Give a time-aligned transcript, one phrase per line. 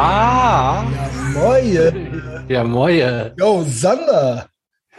[0.00, 0.86] Ah.
[0.94, 1.92] Ja, moje.
[2.48, 3.34] Ja, moje.
[3.36, 4.48] Yo, Sander.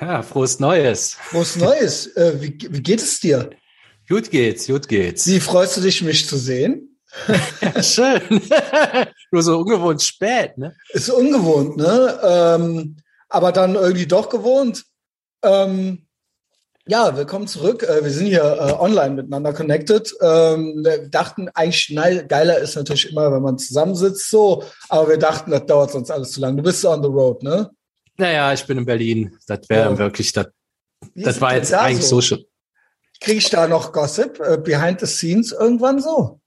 [0.02, 1.14] Ja, frohes Neues.
[1.14, 2.08] Frohes Neues.
[2.18, 3.50] Äh, wie, wie geht es dir?
[4.10, 5.26] Gut geht's, gut geht's.
[5.26, 7.00] Wie freust du dich, mich zu sehen?
[7.62, 8.42] ja, schön.
[9.32, 10.76] Nur so ungewohnt spät, ne?
[10.90, 12.20] Ist ungewohnt, ne?
[12.22, 12.98] Ähm,
[13.30, 14.84] aber dann irgendwie doch gewohnt.
[15.44, 16.09] Ähm,
[16.90, 17.84] ja, willkommen zurück.
[17.84, 20.12] Äh, wir sind hier äh, online miteinander connected.
[20.22, 24.64] Ähm, wir dachten eigentlich, nein, geiler ist natürlich immer, wenn man zusammensitzt, so.
[24.90, 26.58] Aber wir dachten, das dauert sonst alles zu lang.
[26.58, 27.70] Du bist on the road, ne?
[28.18, 29.38] Naja, ich bin in Berlin.
[29.48, 29.98] Das wäre Ja.
[30.00, 30.48] wirklich, das,
[31.14, 32.44] das war jetzt da eigentlich so schon.
[33.22, 36.40] Kriege ich da noch Gossip, äh, behind the scenes irgendwann so?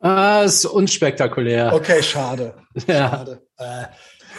[0.00, 1.72] Ah, ist unspektakulär.
[1.74, 2.54] Okay, schade.
[2.86, 3.10] Ja.
[3.10, 3.42] Schade.
[3.56, 3.86] Äh.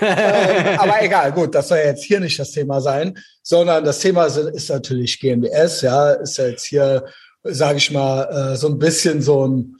[0.01, 3.99] Ähm, aber egal, gut, das soll ja jetzt hier nicht das Thema sein, sondern das
[3.99, 7.05] Thema ist, natürlich GMBS, ja, ist ja jetzt hier,
[7.43, 9.75] sage ich mal, äh, so ein bisschen so ein,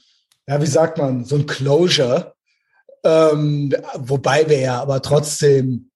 [0.48, 2.34] ja, wie sagt man, so ein Closure,
[3.04, 5.90] ähm, wobei wir ja aber trotzdem,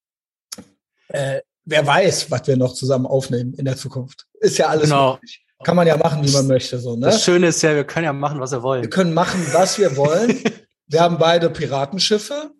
[1.09, 4.25] äh, wer weiß, was wir noch zusammen aufnehmen in der Zukunft.
[4.39, 5.13] Ist ja alles Genau.
[5.13, 5.39] möglich.
[5.63, 7.05] Kann man ja machen, wie man möchte, so, ne?
[7.05, 8.89] Das Schöne ist ja, wir können ja machen, was wir Wir wollen.
[8.89, 10.37] können machen, was wir wollen.
[10.87, 12.51] wir haben beide Piratenschiffe.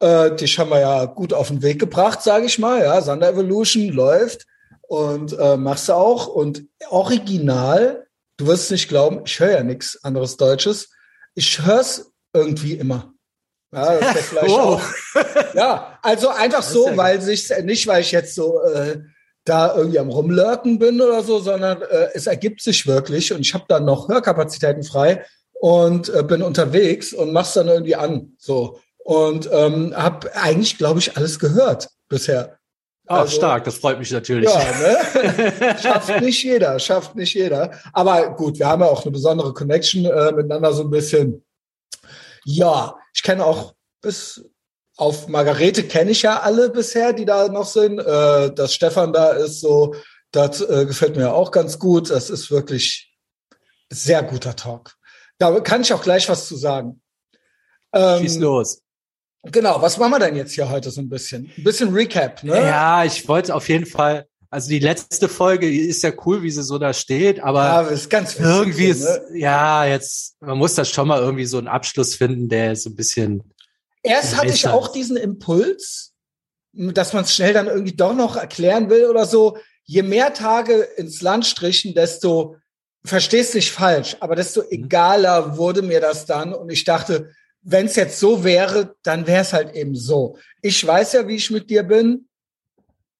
[0.00, 2.80] Äh, die haben wir ja gut auf den Weg gebracht, sage ich mal.
[2.82, 4.46] Ja, Sander Evolution läuft
[4.82, 6.26] und äh, machst du auch.
[6.28, 10.90] Und original, du wirst es nicht glauben, ich höre ja nichts anderes Deutsches.
[11.34, 13.12] Ich höre es irgendwie immer.
[13.72, 14.58] Ja, das ist vielleicht Oh.
[14.58, 14.82] auch.
[15.54, 19.00] Ja, also einfach so, ja weil sich nicht, weil ich jetzt so äh,
[19.44, 23.54] da irgendwie am rumlurken bin oder so, sondern äh, es ergibt sich wirklich und ich
[23.54, 28.78] habe dann noch Hörkapazitäten frei und äh, bin unterwegs und mach's dann irgendwie an, so
[29.08, 32.58] und ähm, habe eigentlich, glaube ich, alles gehört bisher.
[33.06, 34.50] Ah, Also- stark, das freut mich natürlich.
[34.50, 35.76] Ja, ne?
[35.82, 37.70] schafft nicht jeder, schafft nicht jeder.
[37.94, 41.42] Aber gut, wir haben ja auch eine besondere Connection äh, miteinander so ein bisschen.
[42.44, 44.44] Ja, ich kenne auch bis
[44.98, 47.98] auf Margarete kenne ich ja alle bisher, die da noch sind.
[47.98, 49.94] Äh, dass Stefan da ist, so,
[50.32, 52.10] das äh, gefällt mir auch ganz gut.
[52.10, 53.10] Das ist wirklich
[53.88, 54.96] sehr guter Talk.
[55.38, 57.00] Da kann ich auch gleich was zu sagen.
[57.94, 58.82] Ähm, Schieß los.
[59.52, 61.50] Genau, was machen wir denn jetzt hier heute so ein bisschen?
[61.56, 62.56] Ein bisschen Recap, ne?
[62.56, 66.62] Ja, ich wollte auf jeden Fall, also die letzte Folge ist ja cool, wie sie
[66.62, 69.20] so da steht, aber Ja, das ist irgendwie ist, ne?
[69.34, 72.96] ja, jetzt, man muss da schon mal irgendwie so einen Abschluss finden, der so ein
[72.96, 73.42] bisschen,
[74.02, 76.12] Erst hatte ich auch diesen Impuls,
[76.72, 79.58] dass man es schnell dann irgendwie doch noch erklären will oder so.
[79.84, 82.56] Je mehr Tage ins Land strichen, desto,
[83.04, 86.52] verstehst nicht falsch, aber desto egaler wurde mir das dann.
[86.52, 87.30] Und ich dachte,
[87.62, 90.38] wenn es jetzt so wäre, dann wäre es halt eben so.
[90.62, 92.28] Ich weiß ja, wie ich mit dir bin.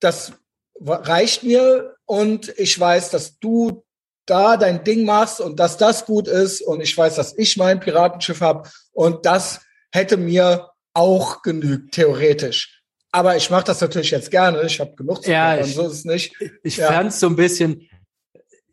[0.00, 0.32] Das
[0.80, 3.84] reicht mir und ich weiß, dass du
[4.26, 7.80] da dein Ding machst und dass das gut ist und ich weiß, dass ich mein
[7.80, 9.60] Piratenschiff habe und das
[9.90, 12.82] hätte mir auch genügt, theoretisch.
[13.10, 14.62] Aber ich mache das natürlich jetzt gerne.
[14.64, 16.34] Ich habe genug zu Ja, ich- so ist es nicht.
[16.62, 16.88] ich Ja.
[16.92, 17.88] fand so ein bisschen,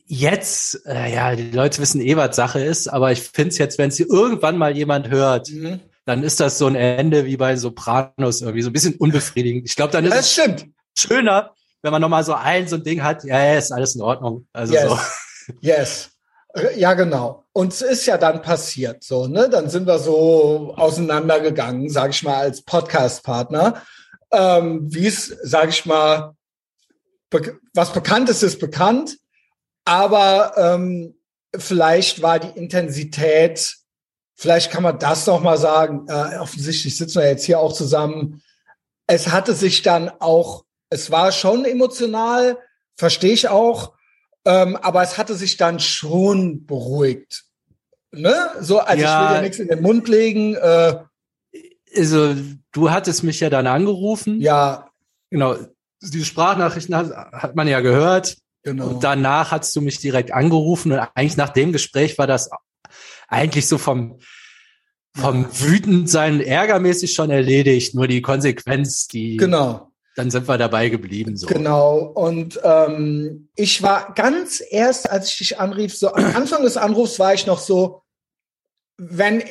[0.05, 3.77] jetzt, äh, ja, die Leute wissen eh, was Sache ist, aber ich finde es jetzt,
[3.77, 5.79] wenn sie irgendwann mal jemand hört, Mhm.
[6.05, 9.67] dann ist das so ein Ende wie bei Sopranos irgendwie, so ein bisschen unbefriedigend.
[9.67, 10.65] Ich glaube, dann ist Das es stimmt.
[10.97, 11.51] schöner,
[11.81, 14.47] wenn man nochmal so ein, so ein Ding hat, ja, ja, ist alles in Ordnung.
[14.53, 14.89] Also Yes.
[14.89, 14.99] so.
[15.61, 16.09] Yes.
[16.77, 17.43] Ja, genau.
[17.51, 19.49] Und es ist ja dann passiert, so, ne?
[19.49, 23.81] Dann sind wir so auseinandergegangen, sage ich mal, als Podcast-Partner.
[24.31, 26.33] Ähm, Wie es, sage ich mal,
[27.29, 29.17] be was bekannt ist, ist bekannt.
[29.85, 31.15] Aber ähm,
[31.55, 33.75] vielleicht war die Intensität,
[34.35, 36.05] vielleicht kann man das noch mal sagen.
[36.09, 38.41] Äh, offensichtlich sitzen wir jetzt hier auch zusammen.
[39.07, 42.57] Es hatte sich dann auch, es war schon emotional,
[42.95, 43.93] verstehe ich auch.
[44.45, 47.45] Ähm, aber es hatte sich dann schon beruhigt.
[48.11, 48.35] Ne?
[48.59, 49.23] So, also Ja.
[49.23, 50.55] ich will dir nichts in den Mund legen.
[50.55, 50.97] Äh,
[51.97, 52.35] Also,
[52.73, 54.41] du hattest mich ja dann angerufen.
[54.41, 54.89] ja,
[55.31, 55.55] Genau.
[56.01, 58.37] Die Sprachnachrichten hat, hat man ja gehört.
[58.65, 58.87] Genau.
[58.87, 62.49] Und danach hast du mich direkt angerufen und eigentlich nach dem Gespräch war das
[63.29, 64.19] eigentlich so vom,
[65.15, 67.95] vom Wütendsein ärgermäßig schon erledigt.
[67.95, 69.91] Nur die Konsequenz, die, genau.
[70.15, 71.47] dann sind wir dabei geblieben, so.
[71.47, 71.97] Genau.
[71.99, 77.19] Und ähm, ich war ganz erst, als ich dich anrief, so am Anfang des Anrufs
[77.19, 78.01] war ich noch so,
[78.97, 79.43] wenn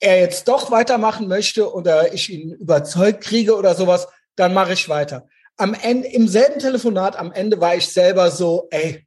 [0.00, 4.88] er jetzt doch weitermachen möchte oder ich ihn überzeugt kriege oder sowas, dann mache ich
[4.88, 5.28] weiter.
[5.56, 9.06] Am Ende, im selben Telefonat, am Ende war ich selber so, ey,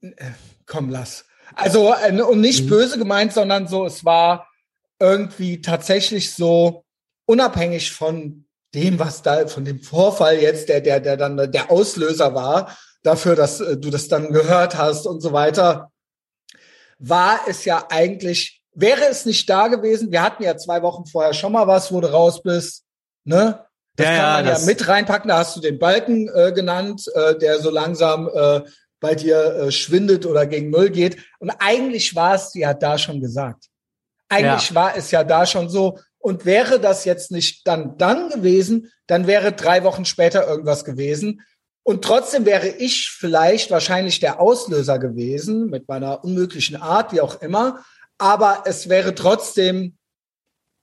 [0.00, 0.10] äh,
[0.66, 1.24] komm, lass.
[1.54, 2.68] Also, äh, und nicht Mhm.
[2.68, 4.48] böse gemeint, sondern so, es war
[4.98, 6.84] irgendwie tatsächlich so
[7.26, 12.34] unabhängig von dem, was da, von dem Vorfall jetzt, der, der, der dann der Auslöser
[12.34, 15.90] war, dafür, dass äh, du das dann gehört hast und so weiter,
[16.98, 21.34] war es ja eigentlich wäre es nicht da gewesen, wir hatten ja zwei Wochen vorher
[21.34, 22.84] schon mal was, wo du raus bist,
[23.24, 23.64] ne?
[23.96, 27.10] Das ja, kann man ja, ja mit reinpacken, da hast du den Balken äh, genannt,
[27.14, 28.62] äh, der so langsam äh,
[29.00, 31.18] bei dir äh, schwindet oder gegen Müll geht.
[31.40, 33.66] Und eigentlich war es ja da schon gesagt.
[34.28, 34.74] Eigentlich ja.
[34.74, 35.98] war es ja da schon so.
[36.18, 41.42] Und wäre das jetzt nicht dann dann gewesen, dann wäre drei Wochen später irgendwas gewesen.
[41.82, 47.42] Und trotzdem wäre ich vielleicht wahrscheinlich der Auslöser gewesen mit meiner unmöglichen Art, wie auch
[47.42, 47.84] immer.
[48.18, 49.98] Aber es wäre trotzdem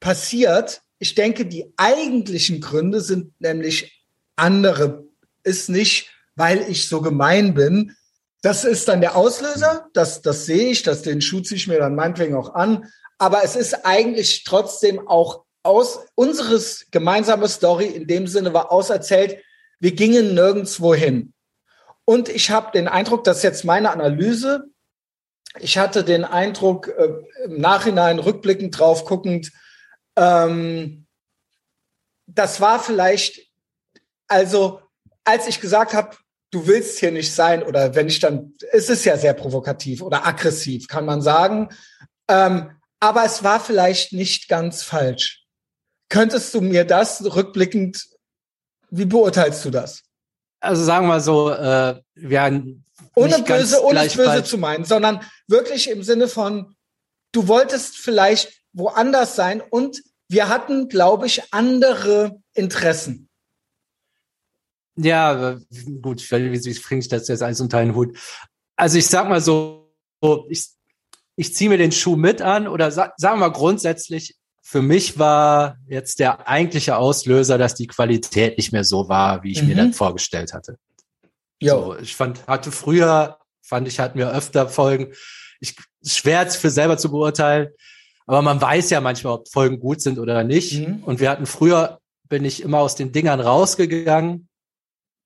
[0.01, 0.81] passiert.
[0.99, 4.05] Ich denke, die eigentlichen Gründe sind nämlich
[4.35, 5.05] andere.
[5.43, 7.95] Ist nicht, weil ich so gemein bin.
[8.41, 9.87] Das ist dann der Auslöser.
[9.93, 10.83] Das, das sehe ich.
[10.83, 12.85] Das, den Schuh ziehe ich mir dann meinetwegen auch an.
[13.17, 19.37] Aber es ist eigentlich trotzdem auch aus unseres gemeinsame Story in dem Sinne war auserzählt,
[19.79, 21.33] wir gingen nirgendwo hin.
[22.05, 24.65] Und ich habe den Eindruck, dass jetzt meine Analyse,
[25.59, 27.09] ich hatte den Eindruck, äh,
[27.45, 29.51] im Nachhinein rückblickend drauf guckend,
[30.19, 31.05] ähm,
[32.27, 33.39] das war vielleicht,
[34.27, 34.81] also
[35.23, 36.17] als ich gesagt habe,
[36.51, 40.25] du willst hier nicht sein, oder wenn ich dann, es ist ja sehr provokativ oder
[40.25, 41.69] aggressiv, kann man sagen,
[42.27, 45.45] ähm, aber es war vielleicht nicht ganz falsch.
[46.09, 48.05] Könntest du mir das rückblickend,
[48.89, 50.01] wie beurteilst du das?
[50.59, 52.83] Also sagen wir so, äh, wir haben
[53.15, 56.75] ohne böse, ohne böse zu meinen, sondern wirklich im Sinne von,
[57.31, 63.29] du wolltest vielleicht woanders sein und wir hatten, glaube ich, andere Interessen.
[64.95, 65.57] Ja,
[66.01, 68.17] gut, wie, wie bringe ich das jetzt alles unter einen Hut?
[68.75, 69.93] Also ich sag mal so,
[70.49, 70.67] ich,
[71.35, 75.17] ich ziehe mir den Schuh mit an oder sa sagen wir mal grundsätzlich, für mich
[75.17, 79.69] war jetzt der eigentliche Auslöser, dass die Qualität nicht mehr so war, wie ich mhm.
[79.69, 80.77] mir das vorgestellt hatte.
[81.61, 81.73] Ja.
[81.73, 85.13] So, ich fand, hatte früher, fand ich, hatten wir öfter Folgen.
[85.59, 87.69] Ich, schwer für selber zu beurteilen,
[88.29, 90.79] aber man weiß ja manchmal, ob Folgen gut sind oder nicht.
[90.79, 91.03] Mhm.
[91.03, 94.47] Und wir hatten früher, bin ich immer aus den Dingern rausgegangen,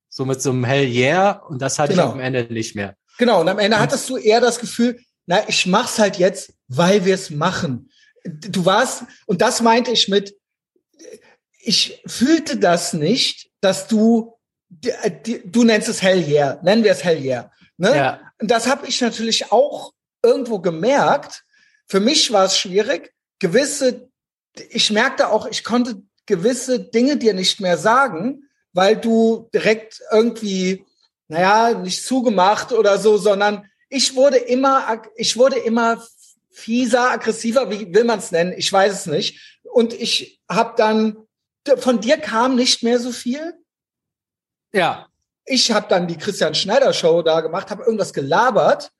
[0.09, 2.07] so mit so einem Hell yeah, und das hatte genau.
[2.07, 2.95] ich am Ende nicht mehr.
[3.17, 6.53] Genau, und am Ende und, hattest du eher das Gefühl, na, ich mach's halt jetzt,
[6.67, 7.89] weil wir es machen
[8.23, 10.35] du warst, und das meinte ich mit,
[11.59, 14.37] ich fühlte das nicht, dass du,
[15.45, 17.51] du nennst es Hell yeah, nennen wir es Hell yeah.
[17.77, 17.95] Ne?
[17.95, 18.31] Ja.
[18.39, 21.43] Und das habe ich natürlich auch irgendwo gemerkt.
[21.93, 24.09] Für mich war es schwierig, gewisse,
[24.71, 30.87] ich merkte auch, ich konnte gewisse Dinge dir nicht mehr sagen, weil du direkt irgendwie,
[31.27, 36.03] naja, nicht zugemacht oder so, sondern ich wurde immer, ich wurde immer
[36.49, 38.55] fieser, aggressiver, wie will man es nennen?
[38.57, 39.59] Ich weiß es nicht.
[39.61, 41.27] Und ich habe dann,
[41.77, 43.53] von dir kam nicht mehr so viel.
[44.73, 45.09] Ja.
[45.45, 48.91] Ich habe dann die Christian Schneider Show da gemacht, habe irgendwas gelabert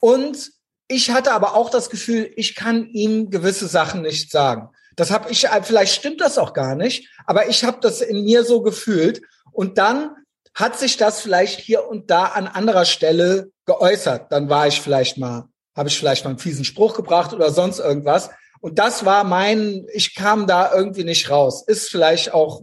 [0.00, 0.52] und
[0.92, 4.68] ich hatte aber auch das Gefühl, ich kann ihm gewisse Sachen nicht sagen.
[4.96, 8.44] Das habe ich, vielleicht stimmt das auch gar nicht, aber ich habe das in mir
[8.44, 9.22] so gefühlt.
[9.50, 10.10] Und dann
[10.54, 14.30] hat sich das vielleicht hier und da an anderer Stelle geäußert.
[14.30, 17.78] Dann war ich vielleicht mal habe ich vielleicht mal einen fiesen Spruch gebracht oder sonst
[17.78, 18.30] irgendwas.
[18.60, 21.64] Und das war mein, ich kam da irgendwie nicht raus.
[21.66, 22.62] Ist vielleicht auch,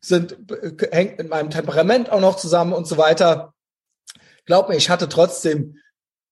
[0.00, 0.36] sind,
[0.90, 3.54] hängt mit meinem Temperament auch noch zusammen und so weiter.
[4.46, 5.76] Glaub mir, ich hatte trotzdem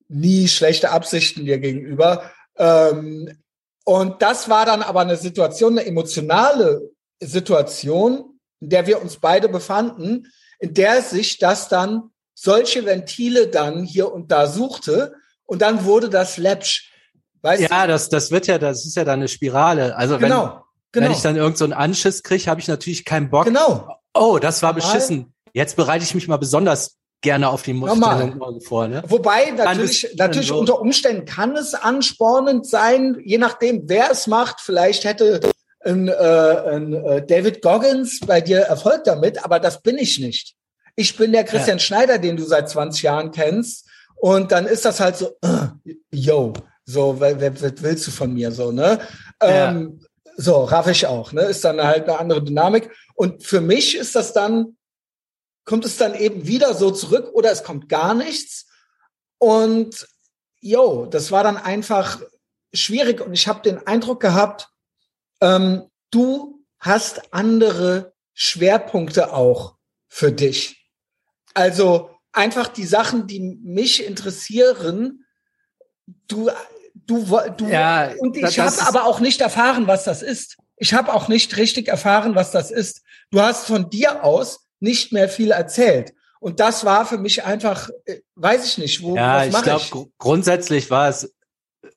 [0.08, 2.30] nie schlechte Absichten dir gegenüber.
[2.56, 3.38] Ähm,
[3.84, 9.48] und das war dann aber eine Situation, eine emotionale Situation, in der wir uns beide
[9.48, 10.26] befanden,
[10.58, 16.08] in der sich das dann solche Ventile dann hier und da suchte und dann wurde
[16.08, 16.92] das läppsch.
[17.42, 17.92] Weißt ja, du?
[17.92, 19.96] das, das wird ja, das ist ja dann eine Spirale.
[19.96, 20.62] Also genau, wenn,
[20.92, 21.06] genau.
[21.06, 23.44] wenn ich dann irgendeinen so Anschiss kriege, habe ich natürlich keinen Bock.
[23.44, 23.88] Genau.
[24.14, 24.92] Oh, das war Normal.
[24.92, 25.34] beschissen.
[25.52, 28.88] Jetzt bereite ich mich mal besonders gerne auf die Stellung vor.
[28.88, 29.02] Ne?
[29.06, 30.58] Wobei natürlich, natürlich so.
[30.58, 34.60] unter Umständen kann es anspornend sein, je nachdem, wer es macht.
[34.60, 35.40] Vielleicht hätte
[35.84, 40.54] ein, äh, ein äh, David Goggins bei dir Erfolg damit, aber das bin ich nicht.
[40.96, 41.82] Ich bin der Christian ja.
[41.82, 43.86] Schneider, den du seit 20 Jahren kennst.
[44.16, 45.68] Und dann ist das halt so, uh,
[46.10, 46.52] yo,
[46.84, 48.98] so, wer, wer willst du von mir so, ne?
[49.40, 49.70] Ja.
[49.70, 50.00] Ähm,
[50.36, 51.42] so, raff ich auch, ne?
[51.42, 52.90] Ist dann halt eine andere Dynamik.
[53.14, 54.77] Und für mich ist das dann,
[55.68, 58.68] kommt es dann eben wieder so zurück oder es kommt gar nichts.
[59.36, 60.08] Und
[60.60, 62.22] yo, das war dann einfach
[62.72, 63.20] schwierig.
[63.20, 64.70] Und ich habe den Eindruck gehabt,
[65.42, 69.76] ähm, du hast andere Schwerpunkte auch
[70.08, 70.90] für dich.
[71.52, 75.26] Also einfach die Sachen, die mich interessieren,
[76.06, 76.50] du,
[76.94, 77.26] du,
[77.58, 80.56] du, ja, und ich habe aber auch nicht erfahren, was das ist.
[80.78, 83.02] Ich habe auch nicht richtig erfahren, was das ist.
[83.30, 86.14] Du hast von dir aus nicht mehr viel erzählt.
[86.40, 89.16] Und das war für mich einfach, äh, weiß ich nicht, wo.
[89.16, 91.34] Ja, ich glaube, grundsätzlich war es,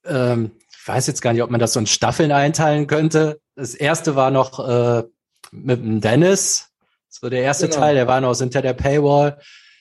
[0.06, 3.40] ähm, ich weiß jetzt gar nicht, ob man das so in Staffeln einteilen könnte.
[3.56, 5.04] Das erste war noch äh,
[5.52, 6.70] mit dem Dennis.
[7.10, 7.80] Das war der erste genau.
[7.80, 9.40] Teil, der war noch hinter der Paywall.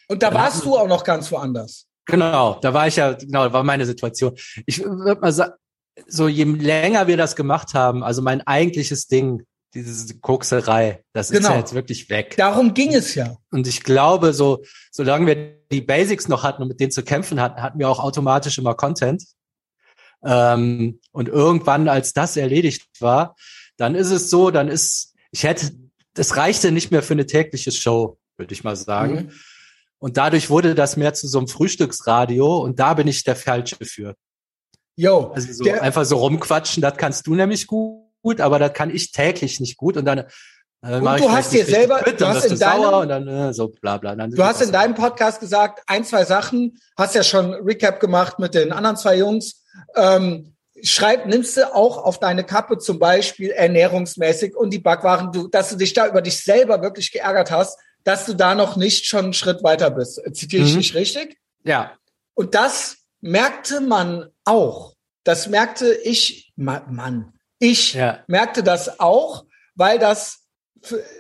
[0.09, 1.87] Und da warst du auch noch ganz woanders.
[2.05, 4.37] Genau, da war ich ja, genau, war meine Situation.
[4.67, 5.53] Ich würde mal sagen,
[6.09, 11.49] so je länger wir das gemacht haben, also mein eigentliches Ding, diese Kokserei, das genau.
[11.49, 12.35] ist ja jetzt wirklich weg.
[12.37, 13.37] Darum ging es ja.
[13.51, 17.41] Und ich glaube, so, solange wir die Basics noch hatten und mit denen zu kämpfen
[17.41, 19.25] hatten, hatten wir auch automatisch immer Content.
[20.25, 23.37] Ähm, und irgendwann, als das erledigt war,
[23.77, 25.73] dann ist es so, dann ist, ich hätte,
[26.15, 29.15] das reichte nicht mehr für eine tägliche Show, würde ich mal sagen.
[29.15, 29.31] Mhm.
[29.99, 33.77] Und dadurch wurde das mehr zu so einem Frühstücksradio und da bin ich der Falsche
[33.85, 34.17] für.
[34.97, 38.10] Jo, also so einfach so rumquatschen, das kannst du nämlich gut,
[38.41, 40.25] aber das kann ich täglich nicht gut und dann
[40.83, 44.15] äh, und du hast dir selber, du hast in deinem, dann äh, so bla bla.
[44.15, 48.55] Du hast in deinem Podcast gesagt, ein, zwei Sachen, hast ja schon Recap gemacht mit
[48.55, 49.63] den anderen zwei Jungs.
[49.95, 55.49] Ähm, schreib, nimmst du auch auf deine Kappe zum Beispiel ernährungsmäßig und die Backwaren, du,
[55.49, 59.07] dass du dich da über dich selber wirklich geärgert hast, dass du da noch nicht
[59.07, 60.23] schon einen Schritt weiter bist.
[60.35, 60.79] Zitiere ich mhm.
[60.79, 61.37] nicht richtig?
[61.65, 61.93] Ja.
[62.35, 64.95] Und das merkte man auch.
[65.25, 68.25] Das merkte ich, Mann, ich ja.
[68.27, 69.45] merkte das auch,
[69.77, 70.41] weil das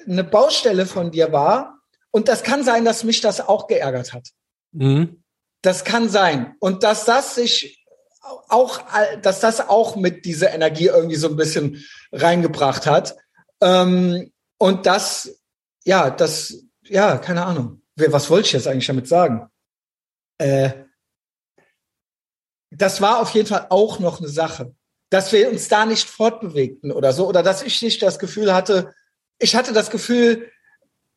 [0.08, 1.78] eine Baustelle von dir war.
[2.10, 4.28] Und das kann sein, dass mich das auch geärgert hat.
[4.72, 5.22] Mhm.
[5.62, 6.56] Das kann sein.
[6.58, 7.84] Und dass das sich
[8.48, 8.80] auch,
[9.22, 13.16] dass das auch mit dieser Energie irgendwie so ein bisschen reingebracht hat.
[13.60, 15.40] Ähm, und das,
[15.84, 16.54] ja, das,
[16.84, 17.82] ja, keine Ahnung.
[17.96, 19.48] Was wollte ich jetzt eigentlich damit sagen?
[20.38, 20.72] Äh,
[22.70, 24.74] das war auf jeden Fall auch noch eine Sache,
[25.10, 28.94] dass wir uns da nicht fortbewegten oder so, oder dass ich nicht das Gefühl hatte,
[29.38, 30.48] ich hatte das Gefühl,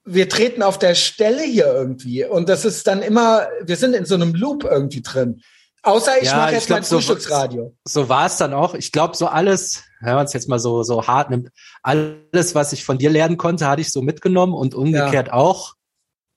[0.06, 2.26] wir treten auf der Stelle hier irgendwie.
[2.26, 5.42] Und das ist dann immer, wir sind in so einem Loop irgendwie drin.
[5.84, 7.76] Außer ich ja, mache jetzt glaub, mein Frühstücksradio.
[7.86, 8.74] So, so war es dann auch.
[8.74, 11.50] Ich glaube, so alles, wenn man es jetzt mal so, so hart nimmt,
[11.82, 15.34] alles, was ich von dir lernen konnte, hatte ich so mitgenommen und umgekehrt ja.
[15.34, 15.76] auch.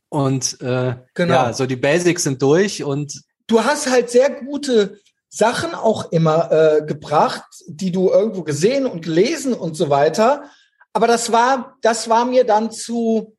[0.08, 1.34] Und äh, genau.
[1.34, 4.98] ja, so die Basics sind durch und du hast halt sehr gute
[5.28, 10.44] Sachen auch immer äh, gebracht, die du irgendwo gesehen und gelesen und so weiter.
[10.92, 13.36] Aber das war, das war mir dann zu,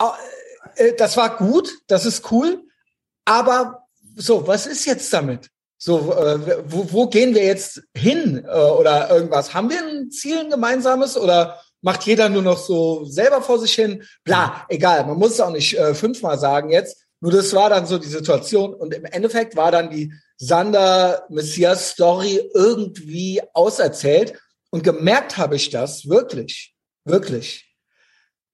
[0.00, 2.64] äh, äh, das war gut, das ist cool.
[3.24, 5.50] Aber so, was ist jetzt damit?
[5.78, 9.54] So, äh, wo, wo gehen wir jetzt hin äh, oder irgendwas?
[9.54, 13.74] Haben wir ein Ziel ein gemeinsames oder macht jeder nur noch so selber vor sich
[13.74, 14.02] hin?
[14.24, 15.06] Bla, egal.
[15.06, 17.06] Man muss es auch nicht äh, fünfmal sagen jetzt.
[17.20, 21.90] Nur das war dann so die Situation und im Endeffekt war dann die Sander Messias
[21.90, 27.76] Story irgendwie auserzählt und gemerkt habe ich das wirklich, wirklich.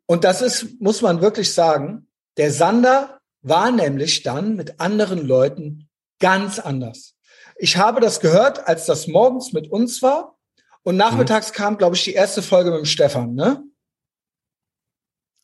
[0.07, 5.89] Und das ist, muss man wirklich sagen, der Sander war nämlich dann mit anderen Leuten
[6.19, 7.15] ganz anders.
[7.57, 10.37] Ich habe das gehört, als das morgens mit uns war
[10.83, 11.55] und nachmittags mhm.
[11.55, 13.63] kam, glaube ich, die erste Folge mit dem Stefan, ne?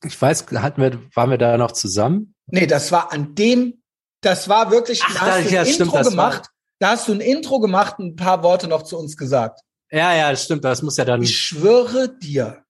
[0.05, 2.35] Ich weiß, hatten wir, waren wir da noch zusammen?
[2.47, 3.82] Nee, das war an dem,
[4.23, 6.47] das war wirklich, Ach, da hast du ja, ein Intro stimmt, gemacht.
[6.79, 9.61] Da hast du ein Intro gemacht, und ein paar Worte noch zu uns gesagt.
[9.91, 10.65] Ja, ja, das stimmt.
[10.65, 11.23] Das muss ja dann.
[11.23, 12.65] Ich schwöre dir,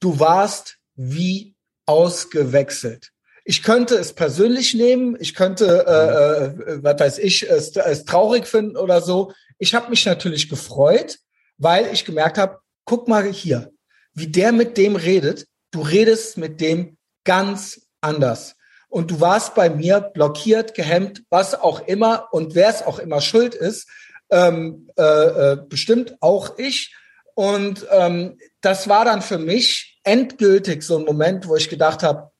[0.00, 3.10] du warst wie ausgewechselt.
[3.44, 8.46] Ich könnte es persönlich nehmen, ich könnte, äh, äh, was weiß ich, es, es traurig
[8.46, 9.32] finden oder so.
[9.58, 11.18] Ich habe mich natürlich gefreut,
[11.58, 13.70] weil ich gemerkt habe, guck mal hier,
[14.14, 15.46] wie der mit dem redet.
[15.70, 18.56] Du redest mit dem ganz anders.
[18.88, 23.20] Und du warst bei mir blockiert, gehemmt, was auch immer und wer es auch immer
[23.20, 23.88] schuld ist
[24.30, 26.94] ähm, äh, äh, bestimmt auch ich.
[27.34, 32.30] Und ähm, das war dann für mich endgültig so ein Moment, wo ich gedacht habe,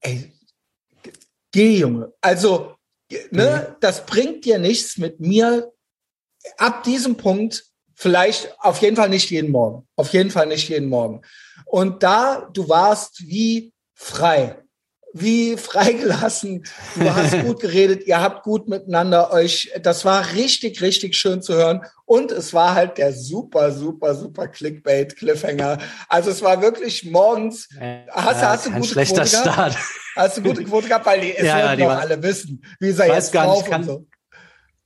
[0.00, 0.32] ey,
[1.52, 2.12] geh Junge.
[2.20, 2.76] Also,
[3.30, 3.76] ne, mhm.
[3.80, 5.72] das bringt dir nichts mit mir
[6.56, 9.86] ab diesem Punkt, vielleicht auf jeden Fall nicht jeden Morgen.
[9.96, 11.22] Auf jeden Fall nicht jeden Morgen.
[11.66, 14.62] Und da, du warst wie frei
[15.12, 16.64] wie freigelassen.
[16.94, 19.70] Du hast gut geredet, ihr habt gut miteinander euch.
[19.82, 21.82] Das war richtig, richtig schön zu hören.
[22.04, 25.78] Und es war halt der super, super, super Clickbait, Cliffhanger.
[26.08, 27.68] Also es war wirklich morgens.
[28.10, 29.72] Hast, ja, hast du gute schlechter Quote Start.
[29.72, 29.78] Gehabt?
[30.16, 33.32] Hast du gute Quote gehabt, weil die, es ja, ja, alle wissen, wie sei jetzt
[33.32, 34.06] gar nicht, kann, so.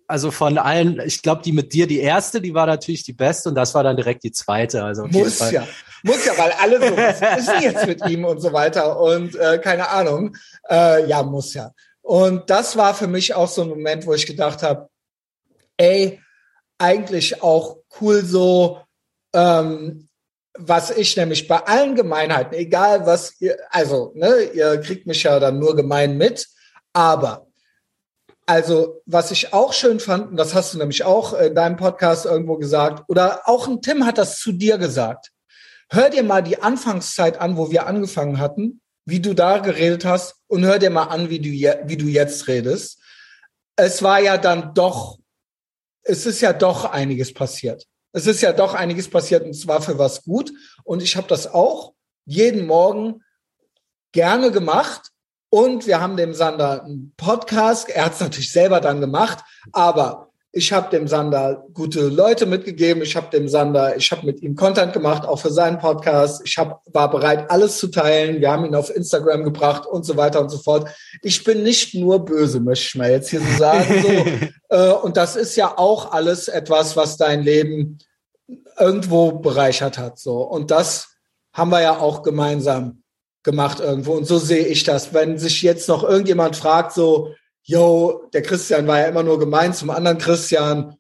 [0.07, 3.49] Also von allen, ich glaube, die mit dir, die erste, die war natürlich die beste
[3.49, 4.85] und das war dann direkt die zweite.
[4.85, 5.67] Also Muss ja.
[6.07, 9.59] Muss ja, weil alle so, was ist jetzt mit ihm und so weiter und äh,
[9.59, 10.37] keine Ahnung.
[10.69, 11.73] Äh, ja, muss ja.
[12.03, 14.89] Und das war für mich auch so ein Moment, wo ich gedacht habe,
[15.79, 16.21] ey,
[16.77, 18.81] eigentlich auch cool so,
[19.33, 20.09] ähm,
[20.57, 25.41] was ich nämlich bei allen Gemeinheiten, egal was ihr, also, ne, ihr kriegt mich ja
[25.41, 26.47] dann nur gemein mit,
[26.93, 27.47] aber
[28.47, 32.27] Also, was ich auch schön fand, und das hast du nämlich auch in deinem Podcast
[32.27, 35.31] irgendwo gesagt, oder auch ein Tim hat das zu dir gesagt.
[35.91, 40.37] Hör dir mal die Anfangszeit an, wo wir angefangen hatten, wie du da geredet hast,
[40.47, 43.01] und hör dir mal an, wie du, wie du jetzt redest.
[43.77, 45.19] Es war ja dann doch,
[46.03, 47.87] es ist ja doch einiges passiert.
[48.13, 50.53] Es ist ja doch einiges passiert und zwar für was gut.
[50.85, 53.23] Und ich habe das auch jeden Morgen
[54.13, 55.11] gerne gemacht
[55.51, 57.89] und wir haben dem Sander einen Podcast.
[57.89, 63.03] Er hat es natürlich selber dann gemacht, aber ich habe dem Sander gute Leute mitgegeben.
[63.03, 66.43] Ich habe dem Sander, ich habe mit ihm Content gemacht, auch für seinen Podcast.
[66.45, 68.41] Ich hab, war bereit, alles zu teilen.
[68.41, 70.89] Wir haben ihn auf Instagram gebracht und so weiter und so fort.
[71.23, 74.03] Ich bin nicht nur böse, möchte ich mal jetzt hier so sagen.
[74.71, 74.77] So.
[74.77, 77.99] äh, und das ist ja auch alles etwas, was dein Leben
[78.79, 80.21] irgendwo bereichert hat.
[80.21, 80.43] So.
[80.43, 81.17] Und das
[81.53, 83.03] haben wir ja auch gemeinsam
[83.43, 84.13] gemacht irgendwo.
[84.13, 85.13] Und so sehe ich das.
[85.13, 89.75] Wenn sich jetzt noch irgendjemand fragt, so, yo, der Christian war ja immer nur gemein
[89.75, 90.97] zum anderen Christian.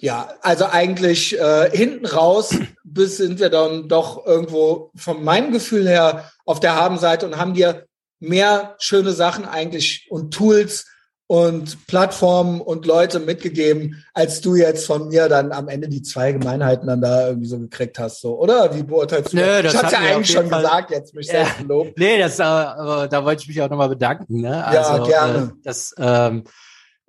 [0.00, 5.88] Ja, also eigentlich äh, hinten raus bis sind wir dann doch irgendwo von meinem Gefühl
[5.88, 7.86] her auf der Habenseite und haben dir
[8.20, 10.86] mehr schöne Sachen eigentlich und Tools
[11.28, 16.32] und Plattformen und Leute mitgegeben, als du jetzt von mir dann am Ende die zwei
[16.32, 18.74] Gemeinheiten dann da irgendwie so gekriegt hast, so, oder?
[18.74, 19.74] Wie beurteilst du Nö, das?
[19.74, 21.98] Ich hab's ja eigentlich schon Fall, gesagt, jetzt mich ja, selbst gelobt.
[21.98, 24.40] Nee, das, aber da wollte ich mich auch nochmal bedanken.
[24.40, 24.64] Ne?
[24.64, 25.38] Also, ja, gerne.
[25.38, 26.44] Äh, das, ähm,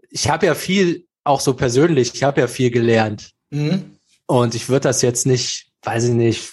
[0.10, 3.32] ich habe ja viel, auch so persönlich, ich habe ja viel gelernt.
[3.52, 3.96] Mhm.
[4.26, 6.52] Und ich würde das jetzt nicht, weiß ich nicht,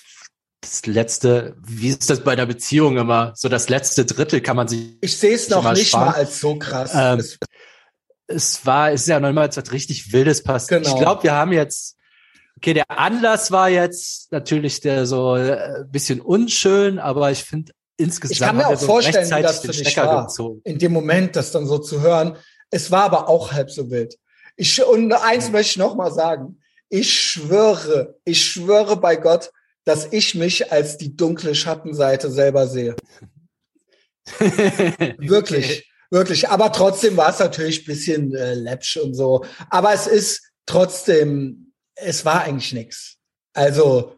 [0.67, 3.33] das letzte, wie ist das bei der Beziehung immer?
[3.35, 4.97] So das letzte Drittel kann man sich.
[5.01, 6.07] Ich sehe es noch nicht sparen.
[6.07, 6.93] mal als so krass.
[6.95, 7.23] Ähm,
[8.27, 10.83] es war, es ist ja noch mal etwas richtig Wildes passiert.
[10.83, 10.95] Genau.
[10.95, 11.97] Ich glaube, wir haben jetzt,
[12.57, 18.33] okay, der Anlass war jetzt natürlich der so äh, bisschen unschön, aber ich finde insgesamt.
[18.33, 20.61] Ich kann mir auch so vorstellen, wie das für dich war, gezogen.
[20.65, 22.37] in dem Moment, das dann so zu hören.
[22.71, 24.17] Es war aber auch halb so wild.
[24.57, 26.61] Ich, und eins möchte ich noch mal sagen.
[26.89, 29.51] Ich schwöre, ich schwöre bei Gott,
[29.87, 32.97] dass ich mich als die dunkle Schattenseite selber sehe.
[35.19, 35.91] Wirklich.
[36.11, 39.45] Wirklich, aber trotzdem war es natürlich bisschen äh, läppsch und so.
[39.71, 43.17] Aber es ist trotzdem, es war eigentlich nix.
[43.55, 44.17] Also,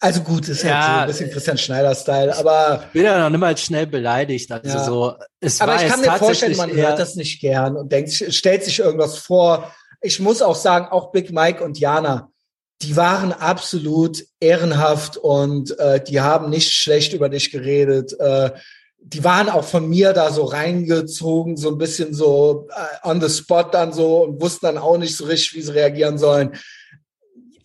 [0.00, 2.84] also gut, ist ja, halt so ein bisschen Christian Schneider-Style, aber.
[2.86, 4.50] Ich bin ja noch niemals schnell beleidigt.
[4.50, 4.84] Also ja.
[4.84, 8.10] so, es aber war ich kann mir vorstellen, man hört das nicht gern und denkt,
[8.12, 9.72] stellt sich irgendwas vor.
[10.00, 12.32] Ich muss auch sagen, auch Big Mike und Jana,
[12.82, 18.18] die waren absolut ehrenhaft und äh, die haben nicht schlecht über dich geredet.
[18.18, 18.52] Äh,
[19.02, 23.28] die waren auch von mir da so reingezogen, so ein bisschen so äh, on the
[23.28, 26.52] spot dann so und wussten dann auch nicht so richtig, wie sie reagieren sollen.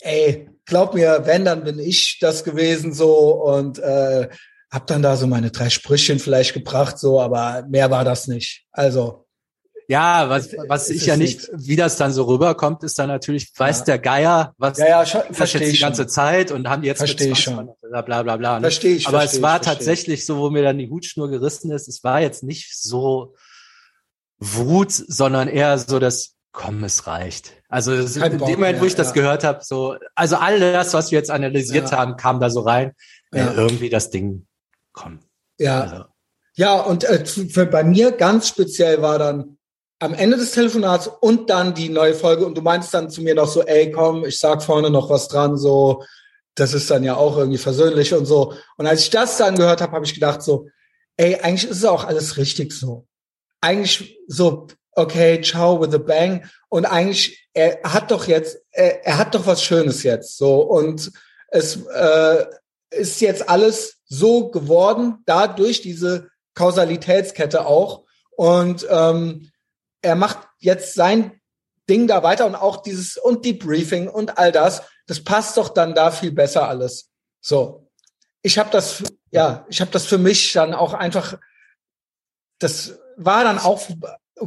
[0.02, 4.30] Ey, glaub mir, wenn, dann bin ich das gewesen so und äh,
[4.72, 8.66] hab dann da so meine drei Sprüchchen vielleicht gebracht, so, aber mehr war das nicht.
[8.72, 9.25] Also
[9.88, 13.52] ja, was, was ich ja nicht, nicht, wie das dann so rüberkommt, ist dann natürlich,
[13.56, 13.86] weiß ja.
[13.86, 16.08] der Geier, was ja, ja, schon, jetzt die ganze.
[16.08, 17.70] Zeit und haben jetzt verstehe ich schon.
[17.82, 18.56] bla bla bla bla.
[18.56, 18.62] Ne?
[18.62, 19.08] Verstehe ich.
[19.08, 22.04] Aber versteh es war ich, tatsächlich so, wo mir dann die Hutschnur gerissen ist, es
[22.04, 23.36] war jetzt nicht so
[24.40, 27.54] Wut, sondern eher so das, komm, es reicht.
[27.70, 31.12] Also in dem Moment, mehr, wo ich das gehört habe, so, also all das, was
[31.12, 32.94] wir jetzt analysiert haben, kam da so rein.
[33.34, 33.54] Ja.
[33.54, 34.48] irgendwie das Ding,
[34.94, 35.20] komm.
[35.58, 35.82] Ja.
[35.82, 36.06] Also.
[36.56, 39.55] Ja, und äh, für, bei mir ganz speziell war dann
[40.06, 43.36] am Ende des Telefonats und dann die neue Folge und du meinst dann zu mir
[43.36, 46.04] noch so, ey, komm, ich sag vorne noch was dran, so,
[46.54, 48.54] das ist dann ja auch irgendwie versöhnlich und so.
[48.78, 50.70] Und als ich das dann gehört habe, habe ich gedacht so,
[51.18, 53.08] ey, eigentlich ist es auch alles richtig so.
[53.62, 56.46] Eigentlich so, okay, ciao with a bang.
[56.70, 60.62] Und eigentlich, er hat doch jetzt, er, er hat doch was Schönes jetzt, so.
[60.62, 61.12] Und
[61.48, 62.46] es äh,
[62.92, 68.04] ist jetzt alles so geworden, dadurch diese Kausalitätskette auch.
[68.38, 69.50] Und ähm,
[70.06, 71.42] er macht jetzt sein
[71.90, 75.70] Ding da weiter und auch dieses und die Briefing und all das, das passt doch
[75.70, 77.10] dann da viel besser alles.
[77.42, 77.90] So,
[78.42, 81.40] ich habe das, ja, ich habe das für mich dann auch einfach,
[82.60, 83.82] das war dann auch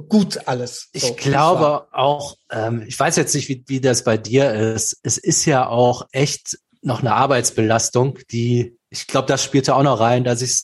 [0.08, 0.88] gut alles.
[0.94, 4.98] So, ich glaube auch, ähm, ich weiß jetzt nicht, wie, wie das bei dir ist.
[5.02, 9.98] Es ist ja auch echt noch eine Arbeitsbelastung, die, ich glaube, das spielte auch noch
[9.98, 10.62] rein, dass ich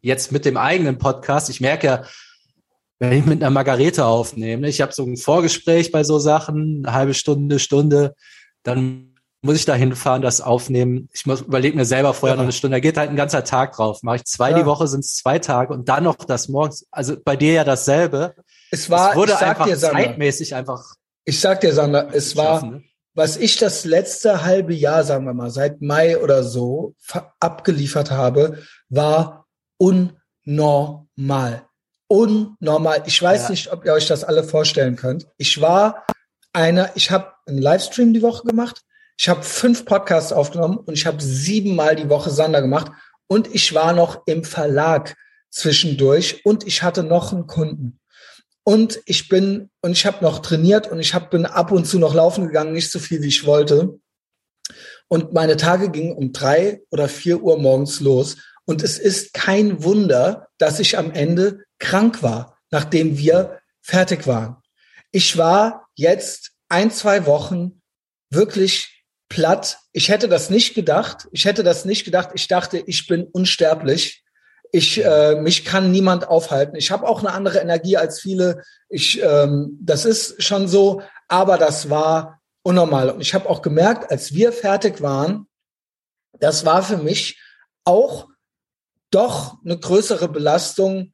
[0.00, 2.04] jetzt mit dem eigenen Podcast, ich merke ja,
[3.02, 6.94] wenn ich mit einer Margarete aufnehme, ich habe so ein Vorgespräch bei so Sachen, eine
[6.94, 8.14] halbe Stunde, Stunde,
[8.62, 11.08] dann muss ich da hinfahren, das aufnehmen.
[11.12, 12.36] Ich muss überlege mir selber vorher ja.
[12.36, 12.76] noch eine Stunde.
[12.76, 14.04] Da geht halt ein ganzer Tag drauf.
[14.04, 14.60] Mache ich zwei ja.
[14.60, 16.86] die Woche, sind es zwei Tage und dann noch das morgens.
[16.92, 18.36] Also bei dir ja dasselbe.
[18.70, 20.84] Es war, es wurde ich sag einfach dir, Sander, zeitmäßig einfach.
[21.24, 22.84] Ich sag dir, Sander, es war, ne?
[23.14, 26.94] was ich das letzte halbe Jahr, sagen wir mal, seit Mai oder so
[27.40, 31.66] abgeliefert habe, war unnormal
[32.12, 33.02] unnormal.
[33.06, 33.50] Ich weiß ja.
[33.50, 35.26] nicht, ob ihr euch das alle vorstellen könnt.
[35.38, 36.04] Ich war
[36.52, 38.82] einer, ich habe einen Livestream die Woche gemacht.
[39.18, 42.92] Ich habe fünf Podcasts aufgenommen und ich habe siebenmal die Woche Sander gemacht.
[43.28, 45.16] Und ich war noch im Verlag
[45.48, 47.98] zwischendurch und ich hatte noch einen Kunden.
[48.62, 51.98] Und ich bin, und ich habe noch trainiert und ich hab, bin ab und zu
[51.98, 53.98] noch laufen gegangen, nicht so viel, wie ich wollte.
[55.08, 58.36] Und meine Tage gingen um drei oder vier Uhr morgens los.
[58.64, 64.56] Und es ist kein Wunder, dass ich am Ende krank war, nachdem wir fertig waren.
[65.10, 67.82] Ich war jetzt ein, zwei Wochen
[68.30, 69.78] wirklich platt.
[69.92, 71.28] Ich hätte das nicht gedacht.
[71.32, 72.30] Ich hätte das nicht gedacht.
[72.34, 74.22] Ich dachte, ich bin unsterblich.
[74.70, 76.76] Ich, äh, mich kann niemand aufhalten.
[76.76, 78.62] Ich habe auch eine andere Energie als viele.
[78.88, 83.10] Ich, ähm, das ist schon so, aber das war unnormal.
[83.10, 85.46] Und ich habe auch gemerkt, als wir fertig waren,
[86.38, 87.38] das war für mich
[87.84, 88.28] auch
[89.14, 91.12] doch eine größere Belastung,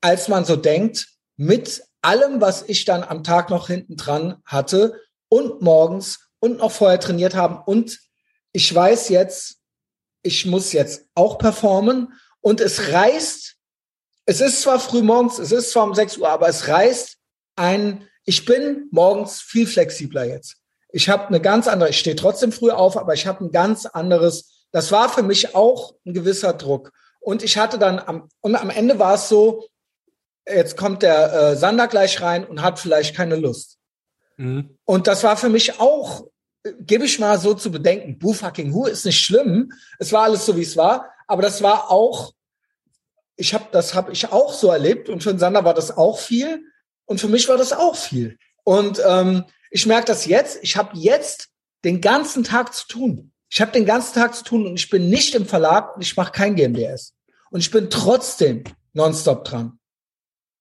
[0.00, 4.98] als man so denkt, mit allem, was ich dann am Tag noch hinten dran hatte
[5.28, 7.62] und morgens und noch vorher trainiert haben.
[7.64, 7.98] Und
[8.52, 9.58] ich weiß jetzt,
[10.22, 13.56] ich muss jetzt auch performen und es reißt,
[14.26, 17.16] es ist zwar früh morgens, es ist zwar um 6 Uhr, aber es reißt
[17.56, 20.56] ein, ich bin morgens viel flexibler jetzt.
[20.92, 23.86] Ich habe eine ganz andere, ich stehe trotzdem früh auf, aber ich habe ein ganz
[23.86, 26.92] anderes, das war für mich auch ein gewisser Druck.
[27.20, 29.68] Und ich hatte dann am, und am Ende war es so,
[30.46, 33.78] jetzt kommt der äh, Sander gleich rein und hat vielleicht keine Lust.
[34.36, 34.78] Mhm.
[34.84, 36.26] Und das war für mich auch,
[36.64, 39.72] äh, gebe ich mal so zu bedenken, boo fucking who ist nicht schlimm.
[39.98, 41.12] Es war alles so, wie es war.
[41.26, 42.32] Aber das war auch,
[43.36, 46.18] ich habe, das habe ich auch so erlebt und für den Sander war das auch
[46.18, 46.64] viel
[47.04, 48.38] und für mich war das auch viel.
[48.64, 50.58] Und ähm, ich merke das jetzt.
[50.62, 51.48] Ich habe jetzt
[51.84, 53.32] den ganzen Tag zu tun.
[53.50, 56.16] Ich habe den ganzen Tag zu tun und ich bin nicht im Verlag und ich
[56.16, 57.14] mache kein GMDS.
[57.50, 59.78] Und ich bin trotzdem nonstop dran.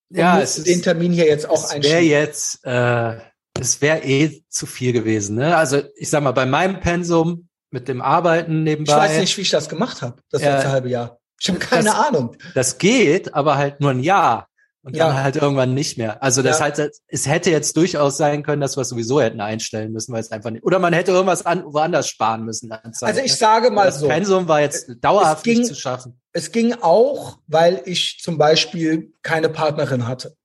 [0.10, 1.84] Und ja, es ist, den Termin hier jetzt auch einschieben.
[1.84, 3.18] Wäre jetzt, äh,
[3.60, 5.36] es wäre eh zu viel gewesen.
[5.36, 5.56] Ne?
[5.56, 8.92] Also ich sag mal, bei meinem Pensum mit dem Arbeiten nebenbei.
[8.92, 11.20] Ich weiß nicht, wie ich das gemacht habe, das letzte halbe Jahr.
[11.40, 12.36] Ich habe keine das, Ahnung.
[12.56, 14.49] Das geht, aber halt nur ein Jahr.
[14.82, 15.08] Und ja.
[15.08, 16.24] dann halt irgendwann nicht mehr.
[16.24, 16.66] Also das ja.
[16.66, 20.22] heißt, es hätte jetzt durchaus sein können, dass wir es sowieso hätten einstellen müssen, weil
[20.22, 20.64] es einfach nicht.
[20.64, 22.72] Oder man hätte irgendwas an, woanders sparen müssen.
[22.72, 24.08] Also ich sage mal das so.
[24.08, 26.20] Das Pensum war jetzt dauerhaft ging, nicht zu schaffen.
[26.32, 30.36] Es ging auch, weil ich zum Beispiel keine Partnerin hatte.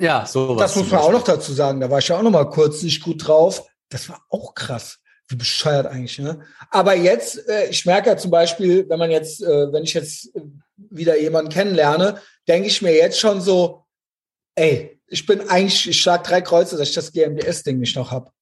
[0.00, 1.80] Ja, so Das muss man auch noch dazu sagen.
[1.80, 3.66] Da war ich ja auch noch mal kurz nicht gut drauf.
[3.90, 4.98] Das war auch krass.
[5.28, 6.40] Wie bescheuert eigentlich, ne?
[6.70, 10.34] Aber jetzt, äh, ich merke ja zum Beispiel, wenn man jetzt, äh, wenn ich jetzt
[10.34, 10.40] äh,
[10.90, 13.84] wieder jemanden kennenlerne, denke ich mir jetzt schon so,
[14.54, 18.32] ey, ich bin eigentlich, ich schlag drei Kreuze, dass ich das GMDS-Ding nicht noch hab,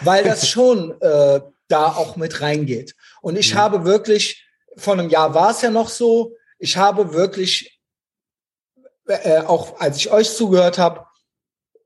[0.00, 2.94] Weil das schon äh, da auch mit reingeht.
[3.20, 3.56] Und ich ja.
[3.56, 7.78] habe wirklich, vor einem Jahr war es ja noch so, ich habe wirklich,
[9.06, 11.06] äh, auch als ich euch zugehört habe,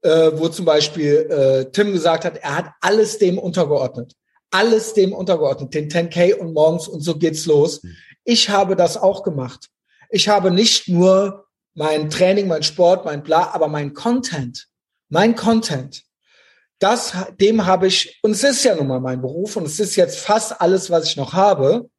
[0.03, 4.15] äh, wo zum Beispiel äh, Tim gesagt hat, er hat alles dem untergeordnet.
[4.51, 7.83] Alles dem untergeordnet, den 10K und morgens und so geht's los.
[7.83, 7.97] Hm.
[8.25, 9.69] Ich habe das auch gemacht.
[10.11, 14.69] Ich habe nicht nur mein Training, mein Sport, mein Bla, aber mein Content,
[15.09, 16.05] mein Content,
[16.79, 19.97] das, dem habe ich, und es ist ja nun mal mein Beruf und es ist
[19.97, 21.91] jetzt fast alles, was ich noch habe,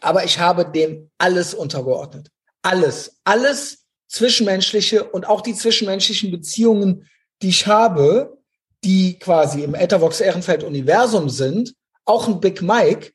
[0.00, 2.30] aber ich habe dem alles untergeordnet.
[2.62, 7.08] Alles, alles zwischenmenschliche und auch die zwischenmenschlichen Beziehungen,
[7.42, 8.38] die ich habe,
[8.82, 11.74] die quasi im Ethervox Ehrenfeld Universum sind,
[12.04, 13.12] auch ein Big Mike.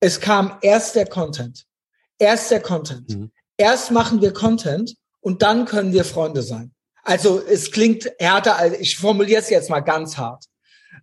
[0.00, 1.64] Es kam erst der Content.
[2.18, 3.08] Erst der Content.
[3.08, 3.32] Mhm.
[3.56, 6.72] Erst machen wir Content und dann können wir Freunde sein.
[7.02, 10.44] Also es klingt härter, als ich formuliere es jetzt mal ganz hart.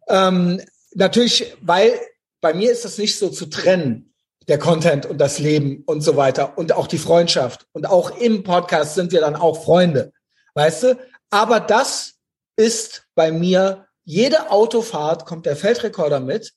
[0.08, 0.62] Ähm,
[0.94, 2.00] natürlich, weil
[2.42, 4.14] bei mir ist das nicht so zu trennen,
[4.48, 7.66] der Content und das Leben und so weiter und auch die Freundschaft.
[7.72, 10.12] Und auch im Podcast sind wir dann auch Freunde,
[10.56, 11.00] weißt du?
[11.30, 12.16] Aber das
[12.58, 16.54] ist bei mir, jede Autofahrt kommt der Feldrekorder mit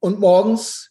[0.00, 0.87] und morgens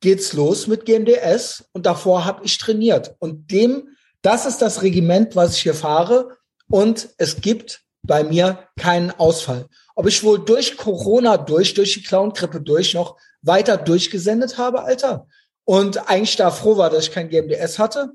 [0.00, 3.14] geht's los mit GMDS und davor habe ich trainiert.
[3.18, 3.88] Und dem,
[4.22, 6.36] das ist das Regiment, was ich hier fahre.
[6.68, 9.66] Und es gibt bei mir keinen Ausfall.
[9.94, 15.26] Ob ich wohl durch Corona durch, durch die Clown-Grippe durch noch weiter durchgesendet habe, Alter.
[15.64, 18.10] Und eigentlich da froh war, dass ich kein GMDS hatte.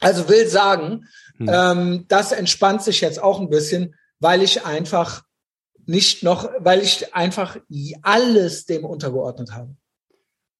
[0.00, 1.06] Also will sagen,
[1.38, 1.50] hm.
[1.50, 5.22] ähm, das entspannt sich jetzt auch ein bisschen, weil ich einfach
[5.86, 7.58] nicht noch, weil ich einfach
[8.02, 9.76] alles dem untergeordnet habe.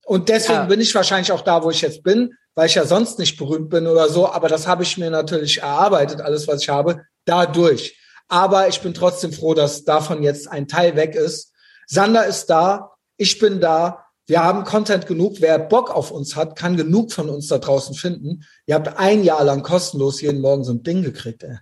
[0.06, 0.64] Und deswegen ja.
[0.66, 3.70] bin ich wahrscheinlich auch da, wo ich jetzt bin, weil ich ja sonst nicht berühmt
[3.70, 4.30] bin oder so.
[4.30, 7.98] Aber das habe ich mir natürlich erarbeitet, alles, was ich habe, dadurch.
[8.28, 11.52] Aber ich bin trotzdem froh, dass davon jetzt ein Teil weg ist.
[11.88, 14.04] Sander ist da, ich bin da.
[14.28, 15.40] Wir haben Content genug.
[15.40, 18.44] Wer Bock auf uns hat, kann genug von uns da draußen finden.
[18.66, 21.58] Ihr habt ein Jahr lang kostenlos jeden Morgen so ein Ding gekriegt, ey.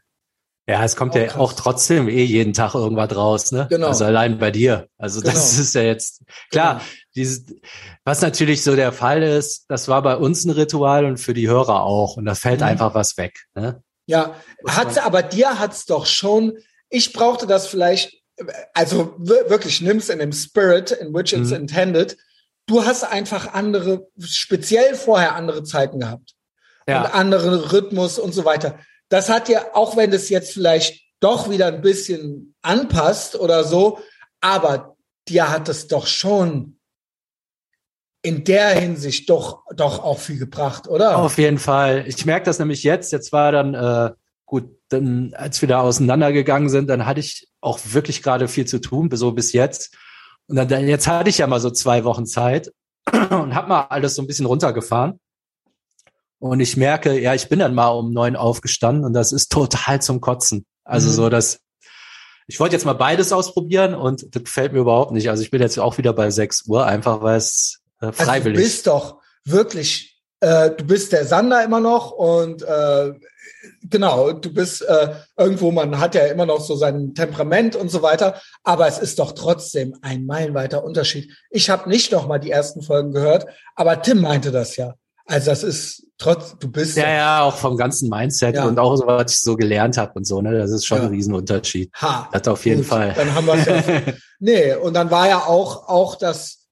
[0.66, 1.40] Ja, es kommt auch ja krass.
[1.40, 3.66] auch trotzdem eh jeden Tag irgendwas raus, ne?
[3.68, 3.88] Genau.
[3.88, 4.88] Also allein bei dir.
[4.96, 5.34] Also genau.
[5.34, 6.74] das ist ja jetzt klar.
[6.74, 6.84] Genau.
[7.14, 7.44] Dieses,
[8.04, 11.48] was natürlich so der Fall ist, das war bei uns ein Ritual und für die
[11.48, 12.16] Hörer auch.
[12.16, 12.66] Und da fällt mhm.
[12.66, 13.44] einfach was weg.
[13.54, 13.82] Ne?
[14.06, 16.56] Ja, hat's, aber dir hat's doch schon.
[16.88, 18.14] Ich brauchte das vielleicht,
[18.72, 21.56] also wirklich nimm's in dem Spirit, in which it's mhm.
[21.56, 22.16] intended.
[22.66, 26.34] Du hast einfach andere, speziell vorher andere Zeiten gehabt
[26.88, 27.02] ja.
[27.02, 31.50] und anderen Rhythmus und so weiter das hat ja, auch wenn es jetzt vielleicht doch
[31.50, 33.98] wieder ein bisschen anpasst oder so,
[34.40, 34.96] aber
[35.28, 36.78] dir hat es doch schon
[38.24, 41.18] in der Hinsicht doch, doch auch viel gebracht, oder?
[41.18, 42.04] Auf jeden Fall.
[42.06, 43.12] Ich merke das nämlich jetzt.
[43.12, 44.12] Jetzt war dann, äh,
[44.46, 48.80] gut, dann, als wir da auseinandergegangen sind, dann hatte ich auch wirklich gerade viel zu
[48.80, 49.94] tun, so bis jetzt.
[50.46, 52.72] Und dann, jetzt hatte ich ja mal so zwei Wochen Zeit
[53.12, 55.20] und habe mal alles so ein bisschen runtergefahren.
[56.44, 60.02] Und ich merke, ja, ich bin dann mal um neun aufgestanden und das ist total
[60.02, 60.66] zum Kotzen.
[60.84, 61.12] Also mhm.
[61.14, 61.60] so, dass
[62.46, 65.30] ich wollte jetzt mal beides ausprobieren und das gefällt mir überhaupt nicht.
[65.30, 68.58] Also ich bin jetzt auch wieder bei sechs Uhr, einfach weil es äh, freiwillig.
[68.58, 73.14] Also du bist doch wirklich, äh, du bist der Sander immer noch und äh,
[73.88, 78.02] genau, du bist äh, irgendwo, man hat ja immer noch so sein Temperament und so
[78.02, 81.32] weiter, aber es ist doch trotzdem ein meilenweiter Unterschied.
[81.48, 84.94] Ich habe nicht noch mal die ersten Folgen gehört, aber Tim meinte das ja.
[85.26, 88.66] Also das ist trotz, du bist ja ja auch vom ganzen Mindset ja.
[88.66, 91.04] und auch so was ich so gelernt habe und so ne, das ist schon ja.
[91.04, 91.90] ein Riesenunterschied.
[91.94, 93.14] Ha, das auf jeden Gut, Fall.
[93.14, 94.02] Dann haben wir ja.
[94.38, 96.66] nee und dann war ja auch auch das,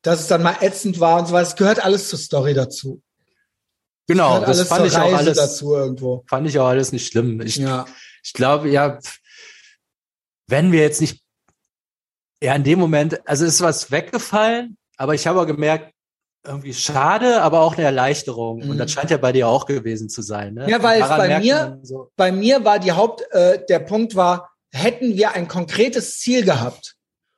[0.00, 1.48] dass es dann mal ätzend war und so was.
[1.48, 3.02] Es gehört alles zur Story dazu.
[4.06, 6.24] Genau, das fand ich auch alles dazu irgendwo.
[6.28, 7.42] Fand ich auch alles nicht schlimm.
[7.42, 7.84] Ich, ja.
[8.24, 8.98] ich glaube ja,
[10.46, 11.22] wenn wir jetzt nicht
[12.42, 15.92] ja in dem Moment, also ist was weggefallen, aber ich habe auch gemerkt,
[16.48, 18.64] irgendwie schade, aber auch eine Erleichterung.
[18.64, 18.70] Mhm.
[18.70, 18.94] Und das mhm.
[18.94, 20.54] scheint ja bei dir auch gewesen zu sein.
[20.54, 20.68] Ne?
[20.68, 25.16] Ja, weil bei mir, so bei mir war die Haupt, äh, der Punkt war, hätten
[25.16, 26.96] wir ein konkretes Ziel gehabt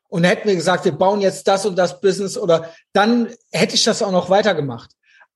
[0.09, 3.85] und hätten wir gesagt, wir bauen jetzt das und das Business oder dann hätte ich
[3.85, 4.91] das auch noch weitergemacht.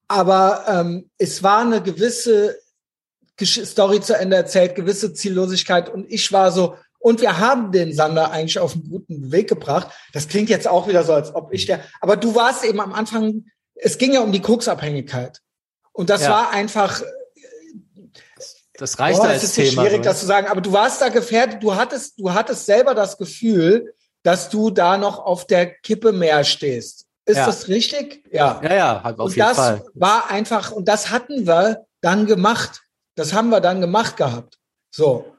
[0.08, 2.58] Aber ähm, es war eine gewisse
[3.42, 8.30] Story zu Ende erzählt, gewisse Ziellosigkeit und ich war so, und wir haben den Sander
[8.30, 9.88] eigentlich auf einen guten Weg gebracht.
[10.14, 12.92] Das klingt jetzt auch wieder so, als ob ich der, aber du warst eben am
[12.92, 15.40] Anfang es ging ja um die Koksabhängigkeit.
[15.92, 16.30] Und das ja.
[16.30, 17.02] war einfach.
[18.76, 19.82] Das reicht oh, als das ist Thema.
[19.82, 20.10] schwierig, oder?
[20.10, 20.48] das zu sagen.
[20.48, 21.62] Aber du warst da gefährdet.
[21.62, 26.42] Du hattest, du hattest selber das Gefühl, dass du da noch auf der Kippe mehr
[26.44, 27.06] stehst.
[27.26, 27.46] Ist ja.
[27.46, 28.24] das richtig?
[28.32, 28.60] Ja.
[28.62, 29.84] Ja, ja, auf und jeden das Fall.
[29.94, 32.82] war einfach, und das hatten wir dann gemacht.
[33.14, 34.58] Das haben wir dann gemacht gehabt.
[34.90, 35.34] So.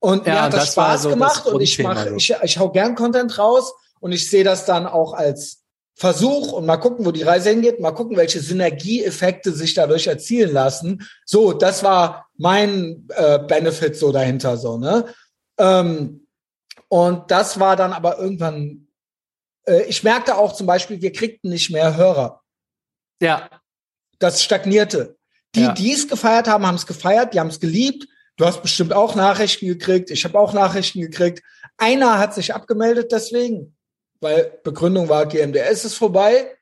[0.00, 2.70] Und ja, mir hat das, das Spaß so gemacht und ich mache, ich, ich hau
[2.70, 5.64] gern Content raus und ich sehe das dann auch als
[5.98, 10.52] Versuch und mal gucken, wo die Reise hingeht, mal gucken, welche Synergieeffekte sich dadurch erzielen
[10.52, 11.04] lassen.
[11.26, 15.12] So, das war mein äh, Benefit so dahinter, so, ne?
[15.58, 16.28] Ähm,
[16.86, 18.86] und das war dann aber irgendwann,
[19.66, 22.42] äh, ich merkte auch zum Beispiel, wir kriegten nicht mehr Hörer.
[23.20, 23.50] Ja.
[24.20, 25.16] Das stagnierte.
[25.56, 25.72] Die, ja.
[25.72, 28.06] die es gefeiert haben, haben es gefeiert, die haben es geliebt.
[28.36, 31.42] Du hast bestimmt auch Nachrichten gekriegt, ich habe auch Nachrichten gekriegt.
[31.76, 33.74] Einer hat sich abgemeldet deswegen
[34.20, 36.52] weil Begründung war, GMDS ist vorbei.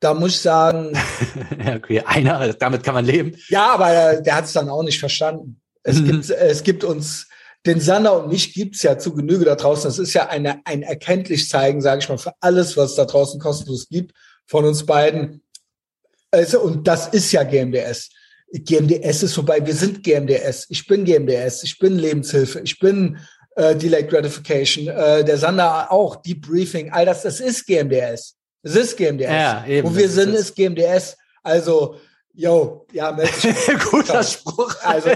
[0.00, 0.92] Da muss ich sagen.
[1.76, 3.36] okay, einer, damit kann man leben.
[3.48, 5.60] Ja, aber der, der hat es dann auch nicht verstanden.
[5.84, 6.06] Es mhm.
[6.06, 7.28] gibt, es gibt uns,
[7.64, 9.84] den Sander und mich gibt's ja zu Genüge da draußen.
[9.84, 13.04] Das ist ja eine, ein erkenntlich zeigen, sage ich mal, für alles, was es da
[13.04, 14.12] draußen kostenlos gibt,
[14.46, 15.42] von uns beiden.
[16.32, 18.10] Also, und das ist ja GMDS.
[18.52, 19.64] GMDS ist vorbei.
[19.64, 20.66] Wir sind GMDS.
[20.68, 21.62] Ich bin GMDS.
[21.62, 22.60] Ich bin Lebenshilfe.
[22.60, 23.18] Ich bin
[23.56, 28.36] äh, Delayed Gratification, äh, der Sander auch, Debriefing, all das, das ist GMDS.
[28.62, 29.28] Es ist GMDS.
[29.28, 31.16] Ja, eben, Wo wir sind, ist GMDS.
[31.42, 31.96] Also,
[32.32, 33.10] yo, ja,
[33.90, 34.74] Guter Spruch.
[34.82, 35.10] Also,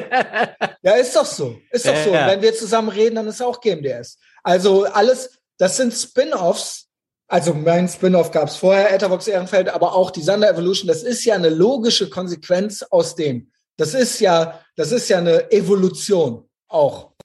[0.82, 1.56] ja, ist doch so.
[1.70, 2.10] Ist doch ja, so.
[2.10, 2.26] Ja.
[2.28, 4.18] Wenn wir zusammen reden, dann ist auch GMDS.
[4.42, 6.86] Also alles, das sind Spin-offs.
[7.28, 10.86] Also mein Spin-off gab es vorher, Etherbox Ehrenfeld, aber auch die Sander Evolution.
[10.86, 13.50] Das ist ja eine logische Konsequenz aus dem.
[13.76, 17.15] Das ist ja, das ist ja eine Evolution auch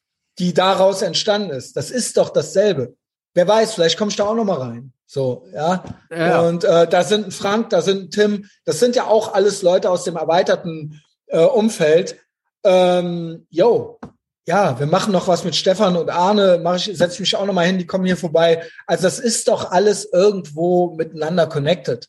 [0.41, 1.77] die daraus entstanden ist.
[1.77, 2.95] Das ist doch dasselbe.
[3.35, 4.91] Wer weiß, vielleicht kommst du da auch noch mal rein.
[5.05, 5.83] So, ja.
[6.09, 6.41] ja.
[6.41, 9.61] Und äh, da sind ein Frank, da sind ein Tim, das sind ja auch alles
[9.61, 12.17] Leute aus dem erweiterten äh, Umfeld.
[12.63, 13.99] Ähm, yo,
[14.47, 17.45] ja, wir machen noch was mit Stefan und Arne, mach ich, setze ich mich auch
[17.45, 18.63] noch mal hin, die kommen hier vorbei.
[18.87, 22.07] Also das ist doch alles irgendwo miteinander connected.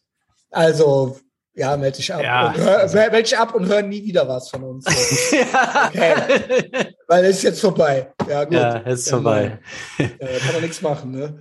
[0.50, 1.18] Also
[1.54, 2.22] ja, melde dich ab.
[2.22, 2.54] Ja.
[2.54, 4.86] Hör, melde dich ab und hör nie wieder was von uns.
[5.32, 5.88] ja.
[5.88, 6.94] Okay.
[7.06, 8.12] Weil es ist jetzt vorbei.
[8.28, 8.54] Ja, gut.
[8.54, 9.58] Ja, ist ja, vorbei.
[9.98, 11.38] Ja, kann man nichts machen, ne?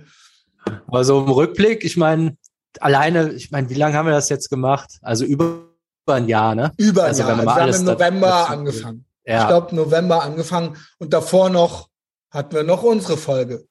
[0.88, 2.36] Also im Rückblick, ich meine,
[2.80, 4.98] alleine, ich meine, wie lange haben wir das jetzt gemacht?
[5.00, 5.64] Also über
[6.06, 6.72] ein Jahr, ne?
[6.76, 7.30] Über ein also, Jahr.
[7.30, 9.04] Also wir haben im November dazu, angefangen.
[9.24, 9.42] Ja.
[9.42, 11.88] Ich glaube, November angefangen und davor noch
[12.30, 13.64] hatten wir noch unsere Folge.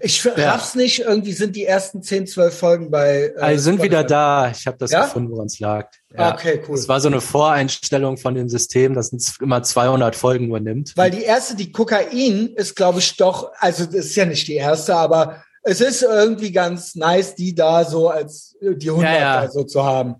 [0.00, 0.52] Ich ja.
[0.52, 3.32] raff's nicht, irgendwie sind die ersten 10, 12 Folgen bei.
[3.36, 4.50] Äh, also sind wieder da.
[4.50, 5.04] Ich habe das ja?
[5.04, 5.90] gefunden, woran es lag.
[6.16, 6.34] Ja.
[6.34, 6.74] Okay, cool.
[6.76, 10.92] Es war so eine Voreinstellung von dem System, das immer 200 Folgen übernimmt.
[10.96, 14.56] Weil die erste, die Kokain, ist, glaube ich, doch, also das ist ja nicht die
[14.56, 19.50] erste, aber es ist irgendwie ganz nice, die da so als die 100 ja, ja.
[19.50, 20.16] so zu haben.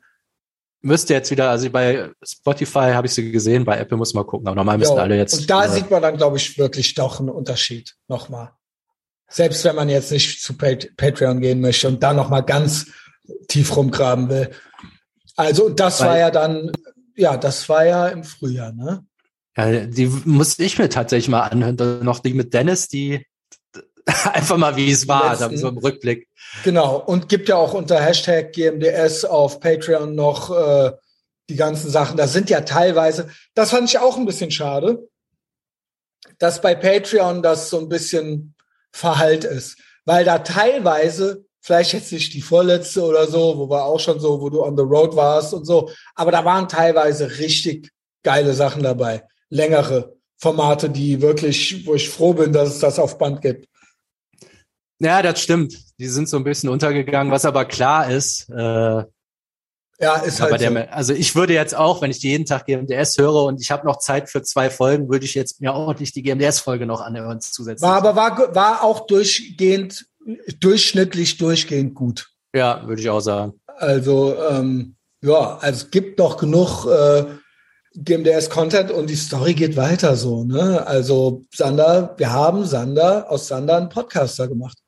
[0.80, 4.48] Müsste jetzt wieder, also bei Spotify habe ich sie gesehen, bei Apple muss man gucken,
[4.48, 4.98] aber normal müssen jo.
[4.98, 5.38] alle jetzt.
[5.38, 8.50] Und da äh, sieht man dann, glaube ich, wirklich doch einen Unterschied nochmal.
[9.32, 12.86] Selbst wenn man jetzt nicht zu Patreon gehen möchte und da nochmal ganz
[13.48, 14.50] tief rumgraben will.
[15.36, 16.70] Also das Weil, war ja dann,
[17.16, 19.04] ja, das war ja im Frühjahr, ne?
[19.56, 22.04] Ja, die musste ich mir tatsächlich mal anhören.
[22.04, 23.26] Noch die mit Dennis, die
[24.06, 26.28] einfach mal wie es war, letzten, so im Rückblick.
[26.64, 26.96] Genau.
[26.96, 30.92] Und gibt ja auch unter Hashtag GMDS auf Patreon noch äh,
[31.48, 32.16] die ganzen Sachen.
[32.16, 35.08] Da sind ja teilweise, das fand ich auch ein bisschen schade,
[36.38, 38.54] dass bei Patreon das so ein bisschen
[38.92, 39.78] verhallt ist.
[40.04, 44.40] Weil da teilweise, vielleicht jetzt nicht die vorletzte oder so, wo wir auch schon so,
[44.40, 47.90] wo du on the road warst und so, aber da waren teilweise richtig
[48.22, 49.24] geile Sachen dabei.
[49.48, 53.68] Längere Formate, die wirklich, wo ich froh bin, dass es das auf Band gibt.
[54.98, 55.76] Ja, das stimmt.
[55.98, 58.48] Die sind so ein bisschen untergegangen, was aber klar ist.
[58.50, 59.04] Äh,
[60.02, 60.60] ja, ist halt.
[60.60, 60.78] Der, so.
[60.90, 63.98] Also ich würde jetzt auch, wenn ich jeden Tag GMDS höre und ich habe noch
[63.98, 67.88] Zeit für zwei Folgen, würde ich jetzt mir ordentlich die GMDS-Folge noch anhören zusätzlich.
[67.88, 70.06] War aber war, war auch durchgehend,
[70.60, 72.30] durchschnittlich durchgehend gut.
[72.54, 73.54] Ja, würde ich auch sagen.
[73.66, 77.24] Also ähm, ja, also es gibt noch genug äh,
[77.94, 80.44] GMDS-Content und die Story geht weiter so.
[80.44, 80.84] Ne?
[80.86, 84.78] Also Sander, wir haben Sander aus Sander einen Podcaster gemacht.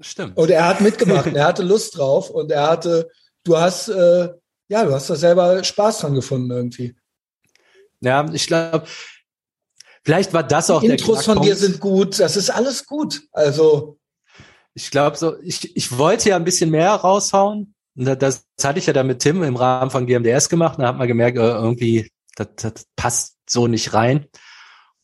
[0.00, 0.36] Stimmt.
[0.36, 3.10] Und er hat mitgemacht, er hatte Lust drauf und er hatte,
[3.44, 4.28] du hast, äh,
[4.68, 6.96] ja, du hast da selber Spaß dran gefunden irgendwie.
[8.00, 8.86] Ja, ich glaube,
[10.04, 13.22] vielleicht war das auch Die Intros von dir sind gut, das ist alles gut.
[13.32, 13.98] Also.
[14.74, 17.74] Ich glaube so, ich, ich wollte ja ein bisschen mehr raushauen.
[17.94, 20.78] Das, das hatte ich ja dann mit Tim im Rahmen von GMDS gemacht.
[20.78, 24.26] Da hat man gemerkt, äh, irgendwie, das, das passt so nicht rein.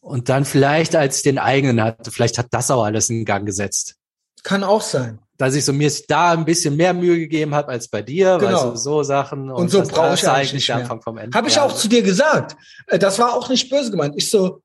[0.00, 3.46] Und dann vielleicht, als ich den eigenen hatte, vielleicht hat das auch alles in Gang
[3.46, 3.94] gesetzt.
[4.42, 5.20] Kann auch sein.
[5.38, 8.52] Dass ich so mir da ein bisschen mehr Mühe gegeben habe als bei dir, genau.
[8.52, 11.00] weil so, so Sachen und, und so brauche ich eigentlich nicht mehr.
[11.02, 11.36] Vom Ende.
[11.36, 12.56] Habe ich auch zu dir gesagt.
[12.86, 14.14] Äh, das war auch nicht böse gemeint.
[14.16, 14.62] Ich so,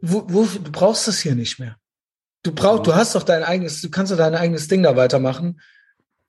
[0.00, 1.76] wo, wo, du brauchst das hier nicht mehr.
[2.42, 5.60] Du brauchst, du hast doch dein eigenes, du kannst doch dein eigenes Ding da weitermachen.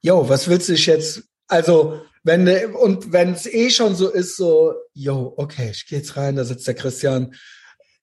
[0.01, 1.23] Jo, was willst du dich jetzt?
[1.47, 6.17] Also wenn und wenn es eh schon so ist, so, yo, okay, ich gehe jetzt
[6.17, 7.35] rein, da sitzt der Christian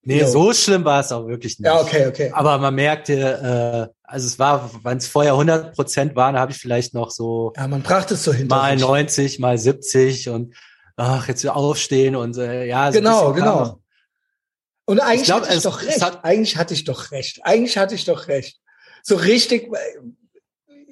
[0.04, 0.26] Nee, jo.
[0.26, 1.66] so schlimm war es auch wirklich nicht.
[1.66, 2.30] Ja, okay, okay.
[2.32, 6.58] Aber man merkte, äh, also es war, wenn es vorher 100 Prozent waren, habe ich
[6.58, 7.52] vielleicht noch so.
[7.56, 8.86] Ja, man brachte es so hinter Mal sich.
[8.86, 10.54] 90, mal 70 und
[10.96, 12.92] ach, jetzt aufstehen und äh, ja.
[12.92, 13.80] So genau, genau.
[14.86, 16.02] Und eigentlich glaub, hatte ich doch recht.
[16.02, 17.40] Hat, eigentlich hatte ich doch recht.
[17.42, 18.60] Eigentlich hatte ich doch recht.
[19.02, 19.70] So richtig,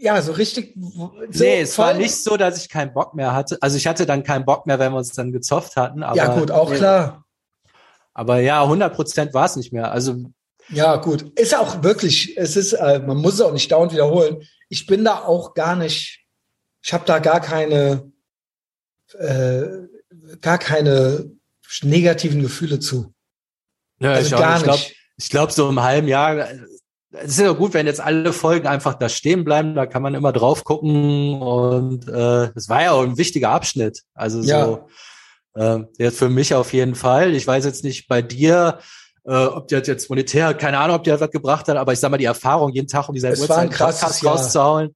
[0.03, 0.75] ja, so richtig.
[0.75, 3.59] So nee, es war nicht so, dass ich keinen Bock mehr hatte.
[3.61, 6.03] Also ich hatte dann keinen Bock mehr, wenn wir uns dann gezofft hatten.
[6.03, 7.22] Aber ja, gut, auch nee, klar.
[8.15, 9.91] Aber ja, 100 Prozent war es nicht mehr.
[9.91, 10.25] Also
[10.69, 11.39] ja, gut.
[11.39, 14.43] Ist auch wirklich, es ist, äh, man muss es auch nicht dauernd wiederholen.
[14.69, 16.25] Ich bin da auch gar nicht,
[16.83, 18.11] ich habe da gar keine,
[19.19, 19.63] äh,
[20.41, 21.31] gar keine
[21.83, 23.13] negativen Gefühle zu.
[24.01, 24.97] Ja, also ich gar auch, nicht.
[25.17, 26.49] Ich glaube, glaub, so im halben Jahr,
[27.13, 30.15] es ist ja gut, wenn jetzt alle Folgen einfach da stehen bleiben, da kann man
[30.15, 34.03] immer drauf gucken und äh, es war ja auch ein wichtiger Abschnitt.
[34.15, 34.65] Also ja.
[34.65, 34.89] so
[35.55, 37.35] äh, jetzt für mich auf jeden Fall.
[37.35, 38.79] Ich weiß jetzt nicht bei dir,
[39.25, 42.11] äh, ob die jetzt monetär, keine Ahnung, ob die was gebracht hat, aber ich sag
[42.11, 44.33] mal, die Erfahrung, jeden Tag um diese Uhrzeit einen Podcast Jahr.
[44.35, 44.95] rauszuhauen,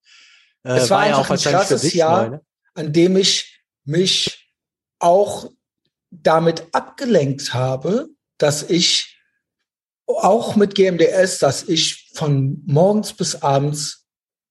[0.64, 2.40] äh, es war, war ja auch wahrscheinlich für dich Jahr, neu, ne?
[2.74, 4.50] an dem ich mich
[4.98, 5.50] auch
[6.10, 9.20] damit abgelenkt habe, dass ich
[10.06, 14.06] auch mit GMDS, dass ich von morgens bis abends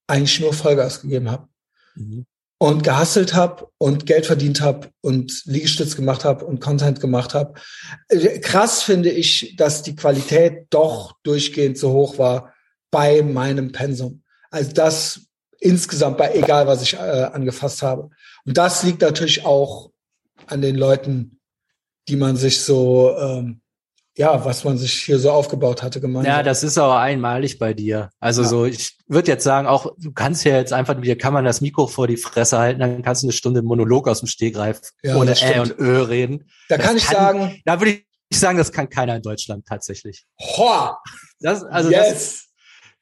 [0.07, 1.47] eigentlich nur Vollgas gegeben habe.
[1.95, 2.25] Mhm
[2.57, 7.53] und gehasselt habe und Geld verdient habe und Liegestütz gemacht habe und Content gemacht habe.
[8.07, 12.53] Äh, krass finde ich, dass die Qualität doch durchgehend so hoch war
[12.91, 14.23] bei meinem Pensum.
[14.51, 15.21] Also das
[15.60, 18.10] insgesamt bei egal, was ich äh, angefasst habe.
[18.45, 19.91] Und das liegt natürlich auch
[20.47, 21.39] an den Leuten,
[22.08, 23.62] die man sich so ähm,
[24.17, 26.31] ja, was man sich hier so aufgebaut hatte gemeinsam.
[26.31, 28.09] Ja, das ist aber einmalig bei dir.
[28.19, 28.47] Also ja.
[28.47, 31.59] so, ich würde jetzt sagen, auch du kannst ja jetzt einfach, dir kann man das
[31.61, 35.17] Mikro vor die Fresse halten, dann kannst du eine Stunde Monolog aus dem Stegreif ja,
[35.17, 36.49] ohne Ä und Ö reden.
[36.69, 37.61] Da das kann ich kann, sagen.
[37.65, 40.25] Da würde ich sagen, das kann keiner in Deutschland tatsächlich.
[40.39, 41.01] Hoa!
[41.41, 42.09] Das, also yes.
[42.09, 42.44] das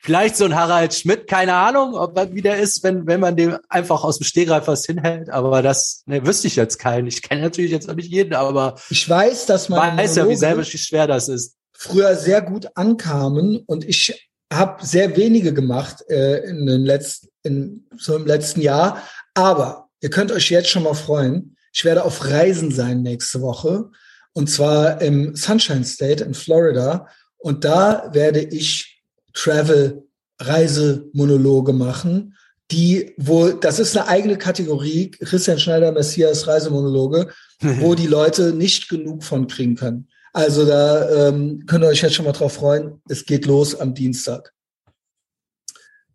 [0.05, 3.57] Vielleicht so ein Harald Schmidt, keine Ahnung, ob wie der ist, wenn, wenn man dem
[3.69, 5.29] einfach aus dem Stegreif was hinhält.
[5.29, 7.07] Aber das ne, wüsste ich jetzt keinen.
[7.07, 10.35] Ich kenne natürlich jetzt auch nicht jeden, aber ich weiß, dass man weiß ja, wie
[10.35, 11.55] selber schwer das ist.
[11.71, 17.87] Früher sehr gut ankamen und ich habe sehr wenige gemacht äh, in den letzten, in,
[17.97, 19.01] so im letzten Jahr.
[19.35, 21.55] Aber ihr könnt euch jetzt schon mal freuen.
[21.71, 23.89] Ich werde auf Reisen sein nächste Woche
[24.33, 27.07] und zwar im Sunshine State in Florida.
[27.37, 28.92] Und da werde ich
[29.33, 30.03] Travel
[30.39, 32.35] Reisemonologe machen,
[32.71, 37.29] die wo das ist eine eigene Kategorie Christian Schneider Messias Reisemonologe,
[37.59, 40.07] wo die Leute nicht genug von kriegen können.
[40.33, 43.01] Also da ähm, könnt ihr euch jetzt schon mal drauf freuen.
[43.07, 44.51] Es geht los am Dienstag.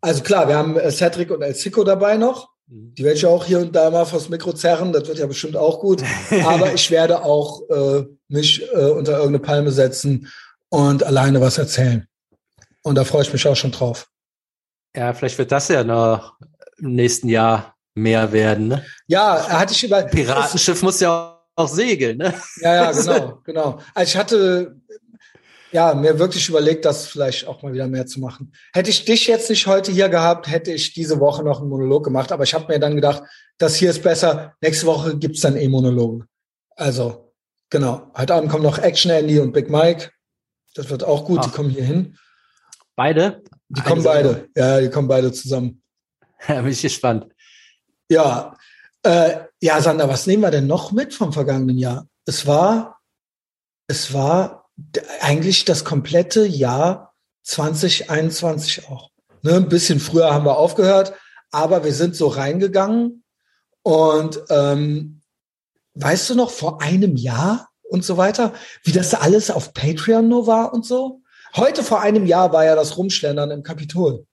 [0.01, 2.49] Also klar, wir haben äh, Cedric und El Zico dabei noch.
[2.67, 2.93] Mhm.
[2.95, 4.91] Die werde ich auch hier und da mal vors Mikro zerren.
[4.91, 6.03] Das wird ja bestimmt auch gut.
[6.45, 10.27] Aber ich werde auch äh, mich äh, unter irgendeine Palme setzen
[10.69, 12.05] und alleine was erzählen.
[12.83, 14.07] Und da freue ich mich auch schon drauf.
[14.95, 16.37] Ja, vielleicht wird das ja noch
[16.77, 18.69] im nächsten Jahr mehr werden.
[18.69, 18.85] Ne?
[19.07, 20.03] Ja, hatte ich über.
[20.03, 22.33] Piratenschiff muss ja auch segeln, ne?
[22.61, 23.79] Ja, ja, genau, genau.
[23.93, 24.75] Also ich hatte
[25.71, 28.53] ja mir wirklich überlegt, das vielleicht auch mal wieder mehr zu machen.
[28.73, 32.03] Hätte ich dich jetzt nicht heute hier gehabt, hätte ich diese Woche noch einen Monolog
[32.03, 32.31] gemacht.
[32.31, 33.23] Aber ich habe mir dann gedacht,
[33.57, 34.53] das hier ist besser.
[34.61, 36.25] Nächste Woche gibt's dann eh Monologe.
[36.75, 37.33] Also
[37.69, 38.11] genau.
[38.17, 40.09] Heute Abend kommen noch Action Andy und Big Mike.
[40.75, 41.39] Das wird auch gut.
[41.41, 41.45] Ach.
[41.45, 42.17] Die kommen hier hin.
[42.99, 43.41] Beide?
[43.69, 44.49] Die kommen beide.
[44.57, 45.81] Ja, die kommen beide zusammen.
[46.49, 47.27] Ja, bin ich gespannt.
[48.09, 48.57] Ja.
[49.03, 52.07] Äh, ja, Sander, was nehmen wir denn noch mit vom vergangenen Jahr?
[52.25, 52.99] Es war,
[53.87, 54.69] es war
[55.21, 59.11] eigentlich das komplette Jahr 2021 auch.
[59.43, 61.13] Ne, ein bisschen früher haben wir aufgehört,
[61.51, 63.23] aber wir sind so reingegangen
[63.81, 65.21] und ähm,
[65.93, 70.47] weißt du noch, vor einem Jahr und so weiter, wie das alles auf Patreon nur
[70.47, 71.21] war und so?
[71.55, 74.25] Heute vor einem Jahr war ja das Rumschlendern im Kapitol.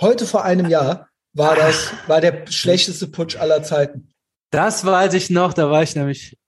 [0.00, 4.12] Heute vor einem Jahr war das, war der schlechteste Putsch aller Zeiten.
[4.50, 6.38] Das weiß ich noch, da war ich nämlich,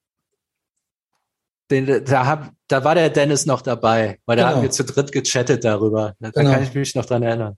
[1.71, 4.57] den, da, hab, da war der Dennis noch dabei, weil da genau.
[4.57, 6.15] haben wir zu dritt gechattet darüber.
[6.21, 6.53] Da genau.
[6.53, 7.57] kann ich mich noch dran erinnern.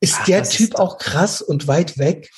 [0.00, 2.30] Ist Ach, der Typ ist auch krass und weit weg?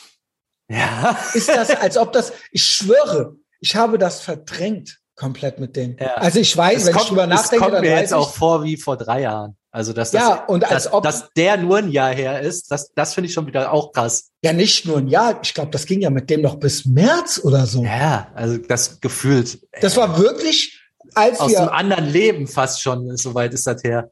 [0.68, 1.18] Ja.
[1.34, 5.98] Ist das, als ob das, ich schwöre, ich habe das verdrängt komplett mit denen.
[6.00, 6.14] Ja.
[6.14, 8.64] Also ich weiß, es wenn kommt, ich drüber nachdenke, das kommt mir jetzt auch vor
[8.64, 9.54] wie vor drei Jahren.
[9.70, 12.70] Also dass, das, ja, und als dass, ob, dass der nur ein Jahr her ist,
[12.70, 14.30] das, das finde ich schon wieder auch krass.
[14.42, 15.38] Ja, nicht nur ein Jahr.
[15.42, 17.84] Ich glaube, das ging ja mit dem noch bis März oder so.
[17.84, 19.60] Ja, also das gefühlt.
[19.80, 20.80] Das war wirklich,
[21.14, 23.14] als aus wir einem anderen Leben fast schon.
[23.16, 24.10] Soweit ist das her.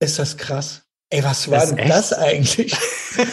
[0.00, 0.82] Ist das krass?
[1.10, 2.76] Ey, was war das denn das eigentlich?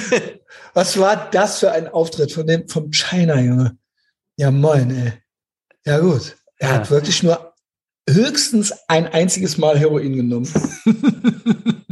[0.76, 3.78] was war das für ein Auftritt von dem vom China Junge?
[4.38, 5.14] Ja moin, ey.
[5.86, 6.38] Ja gut.
[6.58, 6.76] Er ja.
[6.76, 7.54] hat wirklich nur
[8.10, 10.52] höchstens ein einziges Mal Heroin genommen.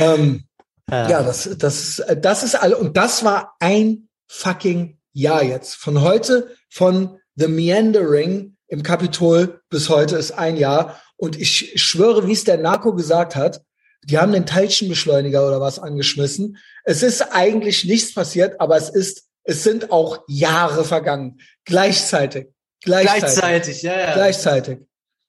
[0.00, 0.44] ähm,
[0.90, 1.08] ja.
[1.08, 2.76] ja, das, das, das ist alle.
[2.76, 5.76] Und das war ein fucking Jahr jetzt.
[5.76, 11.00] Von heute, von The Meandering im Kapitol bis heute ist ein Jahr.
[11.16, 13.62] Und ich schwöre, wie es der Narco gesagt hat,
[14.04, 16.58] die haben den Teilchenbeschleuniger oder was angeschmissen.
[16.84, 21.40] Es ist eigentlich nichts passiert, aber es ist, es sind auch Jahre vergangen.
[21.64, 22.48] Gleichzeitig.
[22.84, 23.20] Gleichzeitig.
[23.20, 24.14] Gleichzeitig, ja, ja.
[24.14, 24.78] Gleichzeitig.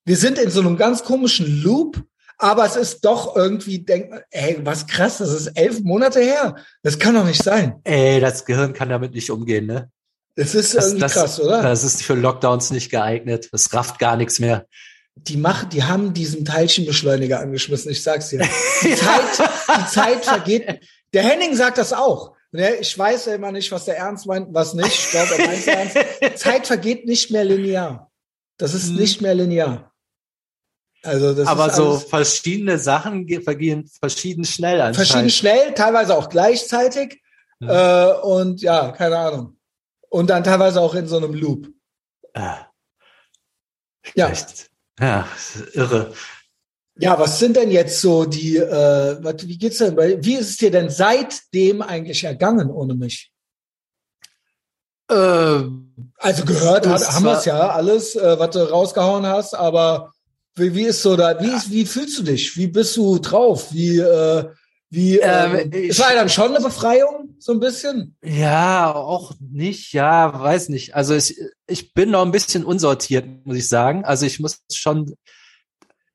[0.06, 2.03] Wir sind in so einem ganz komischen Loop,
[2.38, 6.56] aber es ist doch irgendwie, denk, ey, was krass, das ist elf Monate her.
[6.84, 7.80] Das kann doch nicht sein.
[7.84, 9.89] Ey, das Gehirn kann damit nicht umgehen, ne?
[10.36, 11.62] Das ist das, irgendwie das, krass, oder?
[11.64, 13.49] Das ist für Lockdowns nicht geeignet.
[13.53, 14.66] Das rafft gar nichts mehr.
[15.16, 18.39] Die machen, die haben diesen Teilchenbeschleuniger angeschmissen, ich sag's dir.
[18.84, 20.82] Die Zeit, die Zeit vergeht.
[21.14, 22.34] Der Henning sagt das auch.
[22.52, 24.88] Ne, ich weiß ja immer nicht, was der Ernst meint, was nicht.
[24.88, 25.68] Ich glaube, er meint
[26.22, 26.39] ernst.
[26.39, 28.12] Zeit vergeht nicht mehr linear.
[28.58, 28.96] Das ist hm.
[28.96, 29.91] nicht mehr linear.
[31.04, 35.10] Also das Aber so verschiedene Sachen vergehen verschieden schnell anscheinend.
[35.10, 37.22] Verschieden schnell, teilweise auch gleichzeitig.
[37.60, 37.70] Hm.
[37.70, 39.58] Äh, und ja, keine Ahnung.
[40.10, 41.68] Und dann teilweise auch in so einem Loop.
[42.34, 42.68] Ah.
[44.16, 44.32] Ja.
[45.00, 45.28] Ja,
[45.74, 46.14] irre.
[46.98, 50.58] Ja, was sind denn jetzt so die, äh, was, wie geht's denn, wie ist es
[50.58, 53.32] dir denn seitdem eigentlich ergangen ohne mich?
[55.10, 60.14] Ähm, also gehört hat, haben wir es ja alles, äh, was du rausgehauen hast, aber
[60.56, 62.56] wie, wie ist so da, wie, ist, wie fühlst du dich?
[62.58, 63.74] Wie bist du drauf?
[63.74, 64.46] Wie, äh,
[64.89, 68.16] wie, äh, ähm, ich, es war ja dann schon eine Befreiung, so ein bisschen?
[68.24, 70.96] Ja, auch nicht, ja, weiß nicht.
[70.96, 71.38] Also ich,
[71.68, 74.06] ich bin noch ein bisschen unsortiert, muss ich sagen.
[74.06, 75.14] Also ich muss schon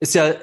[0.01, 0.35] ist ja,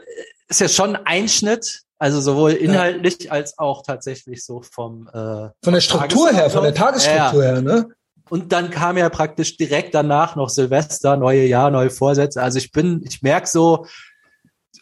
[0.47, 3.32] ist ja schon ein Schnitt, also sowohl inhaltlich ja.
[3.32, 7.53] als auch tatsächlich so vom äh, von der Struktur her, von der Tagesstruktur ja.
[7.53, 7.89] her, ne?
[8.30, 12.41] Und dann kam ja praktisch direkt danach noch Silvester, neue Jahr, neue Vorsätze.
[12.41, 13.86] Also ich bin, ich merke so,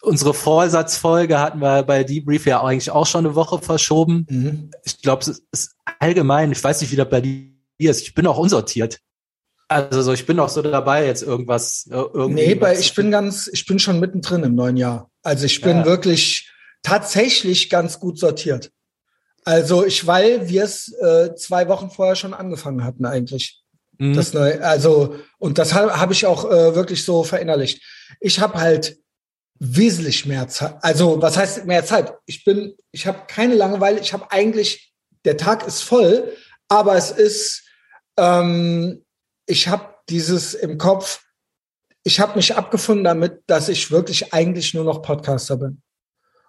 [0.02, 4.26] unsere Vorsatzfolge hatten wir bei Debrief ja eigentlich auch schon eine Woche verschoben.
[4.28, 4.70] Mhm.
[4.84, 8.02] Ich glaube, es ist allgemein, ich weiß nicht, wie das bei dir ist.
[8.02, 8.98] Ich bin auch unsortiert.
[9.68, 11.88] Also so, ich bin auch so dabei, jetzt irgendwas.
[11.90, 15.10] Äh, irgendwie nee, weil ich bin ganz, ich bin schon mittendrin im neuen Jahr.
[15.22, 15.84] Also ich bin ja.
[15.84, 16.50] wirklich
[16.82, 18.70] tatsächlich ganz gut sortiert.
[19.44, 23.62] Also ich, weil wir es äh, zwei Wochen vorher schon angefangen hatten eigentlich.
[23.98, 24.14] Mhm.
[24.14, 27.82] Das neue, also und das habe hab ich auch äh, wirklich so verinnerlicht.
[28.20, 28.98] Ich habe halt
[29.58, 30.76] wesentlich mehr Zeit.
[30.82, 32.14] Also was heißt mehr Zeit?
[32.26, 34.00] Ich bin, ich habe keine Langeweile.
[34.00, 34.92] Ich habe eigentlich,
[35.24, 36.32] der Tag ist voll,
[36.68, 37.64] aber es ist,
[38.16, 39.04] ähm,
[39.46, 41.20] ich habe dieses im Kopf.
[42.02, 45.82] Ich habe mich abgefunden damit, dass ich wirklich eigentlich nur noch Podcaster bin.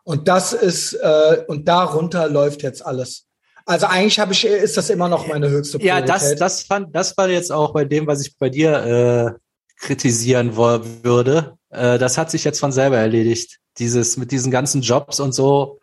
[0.04, 3.26] Und das ist äh, und darunter läuft jetzt alles.
[3.66, 6.08] Also eigentlich habe ich ist das immer noch meine höchste Priorität.
[6.08, 9.40] Ja, das das fand das war jetzt auch bei dem, was ich bei dir äh,
[9.80, 11.58] kritisieren würde.
[11.70, 13.60] Äh, das hat sich jetzt von selber erledigt.
[13.78, 15.80] Dieses mit diesen ganzen Jobs und so.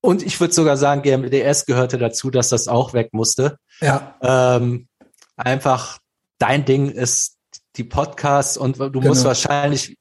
[0.00, 3.56] Und ich würde sogar sagen, GMDS gehörte dazu, dass das auch weg musste.
[3.80, 4.16] Ja.
[4.22, 4.88] Ähm,
[5.36, 5.98] einfach
[6.38, 7.36] dein Ding ist
[7.76, 9.08] die Podcasts und du genau.
[9.08, 9.96] musst wahrscheinlich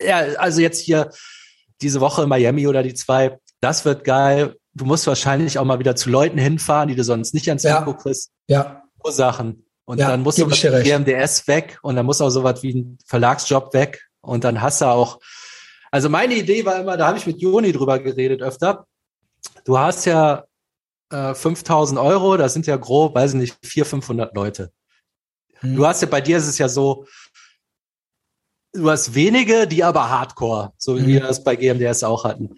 [0.00, 1.10] ja also jetzt hier
[1.80, 4.56] diese Woche in Miami oder die zwei, das wird geil.
[4.74, 7.80] Du musst wahrscheinlich auch mal wieder zu Leuten hinfahren, die du sonst nicht ans ja.
[7.80, 8.30] Mikro kriegst.
[8.46, 8.82] Ja.
[9.04, 9.66] Ursachen.
[9.84, 13.74] Und ja, dann muss du GMDS weg und dann muss auch sowas wie ein Verlagsjob
[13.74, 14.08] weg.
[14.20, 15.18] Und dann hast du auch,
[15.90, 18.86] also meine Idee war immer, da habe ich mit Joni drüber geredet öfter.
[19.64, 20.44] Du hast ja
[21.10, 24.72] äh, 5000 Euro, das sind ja grob, weiß ich nicht, 400, 500 Leute.
[25.62, 25.76] Hm.
[25.76, 27.06] Du hast ja, bei dir ist es ja so,
[28.72, 31.06] du hast wenige, die aber Hardcore, so wie mhm.
[31.06, 32.56] wir das bei GMDS auch hatten.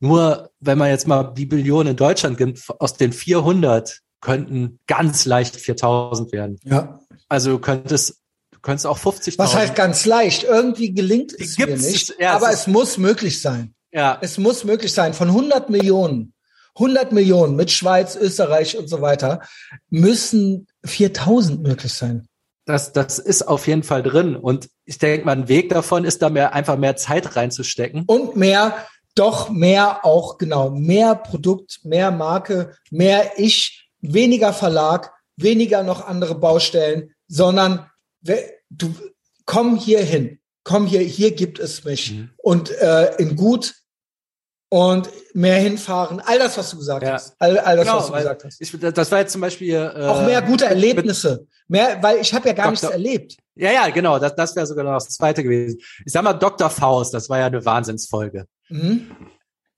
[0.00, 5.24] Nur, wenn man jetzt mal die Billionen in Deutschland gibt, aus den 400 könnten ganz
[5.24, 6.58] leicht 4000 werden.
[6.64, 7.00] Ja.
[7.28, 8.20] Also du könntest,
[8.50, 9.38] du könntest auch 50.000.
[9.38, 10.44] Was heißt ganz leicht?
[10.44, 12.14] Irgendwie gelingt es mir nicht.
[12.18, 13.74] Ja, aber es, es muss möglich sein.
[13.92, 14.18] Ja.
[14.20, 15.14] Es muss möglich sein.
[15.14, 16.34] Von 100 Millionen,
[16.76, 19.42] 100 Millionen mit Schweiz, Österreich und so weiter,
[19.90, 22.28] müssen 4000 möglich sein
[22.72, 24.34] das, das ist auf jeden Fall drin.
[24.34, 28.04] Und ich denke mal, ein Weg davon ist da mehr, einfach mehr Zeit reinzustecken.
[28.06, 35.82] Und mehr, doch mehr auch, genau, mehr Produkt, mehr Marke, mehr Ich, weniger Verlag, weniger
[35.82, 37.90] noch andere Baustellen, sondern
[38.70, 38.94] du
[39.44, 42.12] komm hier hin, komm hier, hier gibt es mich.
[42.12, 42.30] Mhm.
[42.38, 43.74] Und äh, in gut
[44.70, 46.20] und mehr hinfahren.
[46.20, 47.12] All das, was du gesagt ja.
[47.12, 47.34] hast.
[47.38, 48.60] All, all das, genau, was du gesagt hast.
[48.60, 51.46] Ich, das war jetzt zum Beispiel äh, auch mehr gute Erlebnisse.
[51.68, 52.70] Mehr, weil ich habe ja gar Dr.
[52.72, 53.36] nichts erlebt.
[53.54, 54.18] Ja, ja, genau.
[54.18, 55.78] Das, das wäre sogar noch das Zweite gewesen.
[56.04, 56.70] Ich sag mal, Dr.
[56.70, 58.46] Faust, das war ja eine Wahnsinnsfolge.
[58.68, 59.10] Mhm.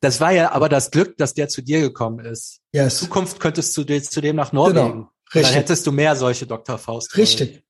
[0.01, 2.61] Das war ja aber das Glück, dass der zu dir gekommen ist.
[2.73, 3.01] Yes.
[3.01, 4.93] In Zukunft könntest du zu dem nach Norwegen.
[4.93, 5.09] Genau.
[5.35, 5.43] Richtig.
[5.43, 6.79] Dann hättest du mehr solche Dr.
[6.79, 7.17] Faust.
[7.17, 7.65] Richtig.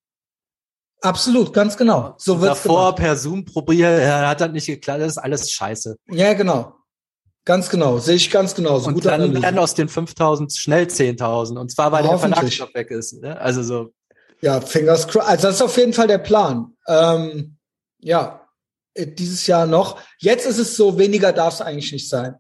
[1.01, 2.15] Absolut, ganz genau.
[2.17, 2.97] So wird's Davor gemacht.
[2.97, 5.97] per Zoom probiert, er hat das nicht geklappt, das ist alles scheiße.
[6.09, 6.75] Ja, genau.
[7.45, 8.79] Ganz genau, sehe ich ganz genau.
[8.79, 12.91] So und dann werden aus den 5000 schnell 10.000 und zwar, weil der Verlagsstoff weg
[12.91, 13.21] ist.
[13.21, 13.39] Ne?
[13.39, 13.93] Also so.
[14.41, 15.29] Ja, Fingers crossed.
[15.29, 16.77] Also das ist auf jeden Fall der Plan.
[16.87, 17.57] Ähm,
[17.99, 18.47] ja,
[18.95, 20.01] äh, dieses Jahr noch.
[20.19, 22.37] Jetzt ist es so, weniger darf es eigentlich nicht sein.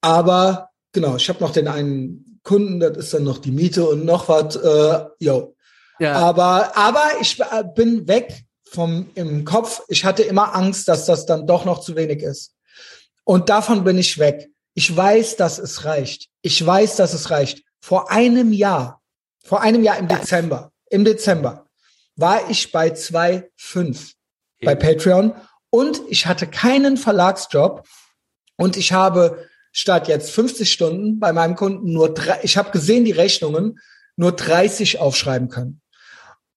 [0.00, 4.04] Aber genau, ich habe noch den einen Kunden, das ist dann noch die Miete und
[4.04, 4.56] noch was.
[4.56, 5.54] Äh, yo.
[5.98, 6.14] Ja.
[6.14, 9.82] Aber, aber ich äh, bin weg vom im Kopf.
[9.88, 12.54] Ich hatte immer Angst, dass das dann doch noch zu wenig ist.
[13.24, 14.50] Und davon bin ich weg.
[14.74, 16.28] Ich weiß, dass es reicht.
[16.42, 17.64] Ich weiß, dass es reicht.
[17.80, 19.02] Vor einem Jahr,
[19.44, 21.66] vor einem Jahr im Dezember, im Dezember
[22.16, 24.14] war ich bei 2,5
[24.62, 25.34] bei Patreon
[25.70, 27.86] und ich hatte keinen Verlagsjob
[28.56, 33.04] und ich habe statt jetzt 50 Stunden bei meinem Kunden nur drei, ich habe gesehen
[33.04, 33.78] die Rechnungen,
[34.16, 35.80] nur 30 aufschreiben können.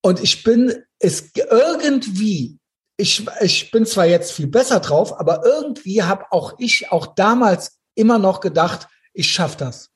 [0.01, 2.59] Und ich bin es irgendwie
[3.01, 7.79] ich, ich bin zwar jetzt viel besser drauf, aber irgendwie habe auch ich auch damals
[7.95, 9.89] immer noch gedacht, ich schaff das.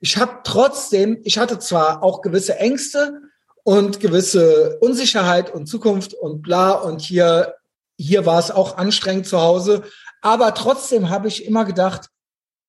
[0.00, 3.20] Ich habe trotzdem, ich hatte zwar auch gewisse Ängste
[3.66, 7.56] und gewisse Unsicherheit und Zukunft und bla und hier
[7.98, 9.82] hier war es auch anstrengend zu Hause,
[10.22, 12.08] aber trotzdem habe ich immer gedacht,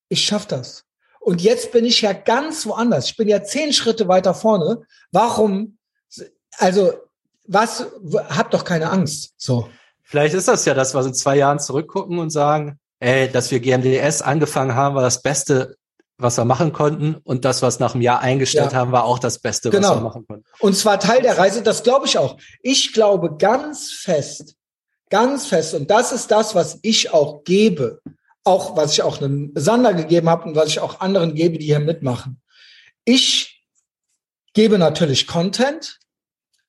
[0.09, 0.85] ich schaff das.
[1.19, 3.09] Und jetzt bin ich ja ganz woanders.
[3.09, 4.81] Ich bin ja zehn Schritte weiter vorne.
[5.11, 5.77] Warum?
[6.57, 6.93] Also
[7.45, 7.85] was,
[8.29, 9.33] hab doch keine Angst.
[9.37, 9.69] So.
[10.01, 13.59] Vielleicht ist das ja das, was in zwei Jahren zurückgucken und sagen, ey, dass wir
[13.59, 15.75] GMDS angefangen haben, war das Beste,
[16.17, 17.15] was wir machen konnten.
[17.23, 18.79] Und das, was nach einem Jahr eingestellt ja.
[18.79, 19.89] haben, war auch das Beste, genau.
[19.89, 20.45] was wir machen konnten.
[20.59, 22.37] Und zwar Teil der Reise, das glaube ich auch.
[22.61, 24.55] Ich glaube ganz fest,
[25.09, 28.01] ganz fest, und das ist das, was ich auch gebe,
[28.43, 31.65] auch was ich auch einem Sander gegeben habe und was ich auch anderen gebe, die
[31.65, 32.41] hier mitmachen.
[33.05, 33.63] Ich
[34.53, 35.99] gebe natürlich Content,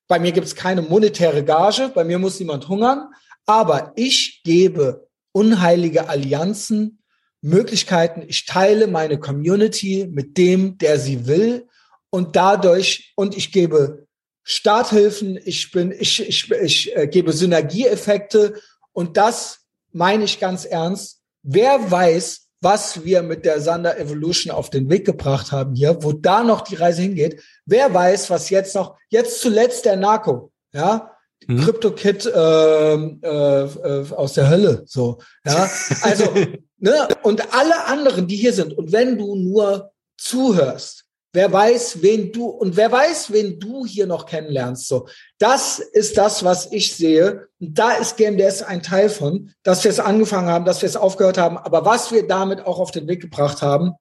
[0.07, 3.13] bei mir gibt es keine monetäre Gage, bei mir muss niemand hungern,
[3.45, 6.98] Aber ich gebe unheilige Allianzen,
[7.41, 8.23] Möglichkeiten.
[8.27, 11.67] Ich teile meine Community mit dem, der sie will.
[12.09, 14.07] Und dadurch, und ich gebe
[14.43, 18.59] Starthilfen, ich bin, ich, ich, ich äh, gebe Synergieeffekte.
[18.93, 19.59] Und das
[19.91, 21.21] meine ich ganz ernst.
[21.43, 26.11] Wer weiß, was wir mit der Sander Evolution auf den Weg gebracht haben hier, wo
[26.11, 27.41] da noch die Reise hingeht.
[27.65, 31.11] Wer weiß, was jetzt noch, jetzt zuletzt der Narco, ja,
[31.45, 31.61] hm.
[31.61, 35.69] Crypto Kid äh, äh, aus der Hölle, so, ja,
[36.01, 36.33] also,
[36.79, 42.31] ne, und alle anderen, die hier sind, und wenn du nur zuhörst, Wer weiß, wen
[42.31, 44.87] du und wer weiß, wen du hier noch kennenlernst.
[44.87, 45.07] So,
[45.37, 47.47] das ist das, was ich sehe.
[47.59, 50.95] Und da ist GMDS ein Teil von, dass wir es angefangen haben, dass wir es
[50.95, 53.93] aufgehört haben, aber was wir damit auch auf den Weg gebracht haben.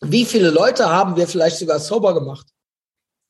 [0.00, 2.46] Wie viele Leute haben wir vielleicht sogar sober gemacht?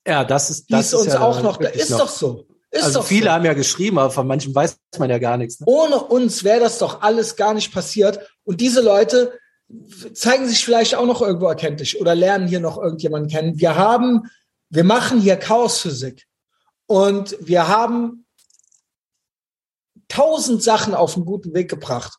[0.07, 1.57] Ja, das ist das ist uns ja auch noch.
[1.57, 1.98] Da ist noch.
[1.98, 2.46] doch so.
[2.70, 3.32] Ist also viele so.
[3.32, 5.59] haben ja geschrieben, aber von manchen weiß man ja gar nichts.
[5.59, 5.66] Ne?
[5.68, 8.20] Ohne uns wäre das doch alles gar nicht passiert.
[8.51, 9.38] Und diese Leute,
[10.12, 13.61] zeigen sich vielleicht auch noch irgendwo erkenntlich oder lernen hier noch irgendjemanden kennen.
[13.61, 14.28] Wir haben,
[14.70, 16.26] wir machen hier Chaosphysik
[16.86, 18.26] und wir haben
[20.09, 22.18] tausend Sachen auf einen guten Weg gebracht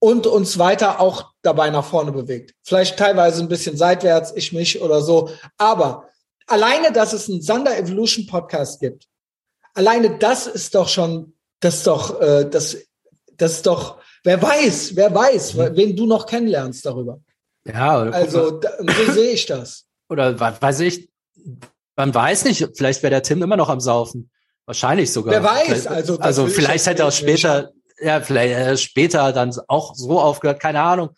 [0.00, 2.56] und uns weiter auch dabei nach vorne bewegt.
[2.64, 5.30] Vielleicht teilweise ein bisschen seitwärts, ich mich oder so.
[5.56, 6.08] Aber
[6.48, 9.06] alleine, dass es einen Sander Evolution Podcast gibt,
[9.74, 12.76] alleine das ist doch schon, das ist doch, äh, das,
[13.36, 15.76] das ist doch Wer weiß, wer weiß, mhm.
[15.76, 17.20] wen du noch kennenlernst darüber.
[17.64, 19.86] Ja, oder also da, so sehe ich das.
[20.08, 21.08] Oder was weiß ich,
[21.96, 24.30] man weiß nicht, vielleicht wäre der Tim immer noch am Saufen.
[24.66, 25.34] Wahrscheinlich sogar.
[25.34, 26.18] Wer weiß, also.
[26.18, 31.10] Also vielleicht hätte er später, ja, vielleicht äh, später dann auch so aufgehört, keine Ahnung.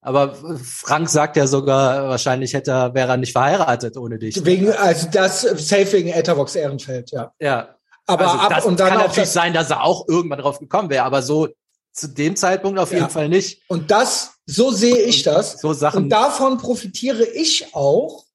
[0.00, 4.44] Aber Frank sagt ja sogar, wahrscheinlich hätte er, wäre er nicht verheiratet ohne dich.
[4.44, 7.32] Wegen, also das safe wegen Etherbox Ehrenfeld, ja.
[7.40, 7.74] Ja.
[8.06, 10.90] Aber also ab, das und dann kann natürlich sein, dass er auch irgendwann drauf gekommen
[10.90, 11.48] wäre, aber so
[11.94, 13.08] zu dem Zeitpunkt auf jeden ja.
[13.08, 13.62] Fall nicht.
[13.68, 15.60] Und das, so sehe ich das.
[15.60, 16.04] So Sachen.
[16.04, 18.26] Und davon profitiere ich auch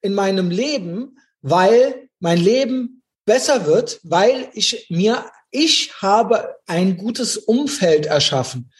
[0.00, 7.36] in meinem Leben, weil mein Leben besser wird, weil ich mir, ich habe ein gutes
[7.36, 8.72] Umfeld erschaffen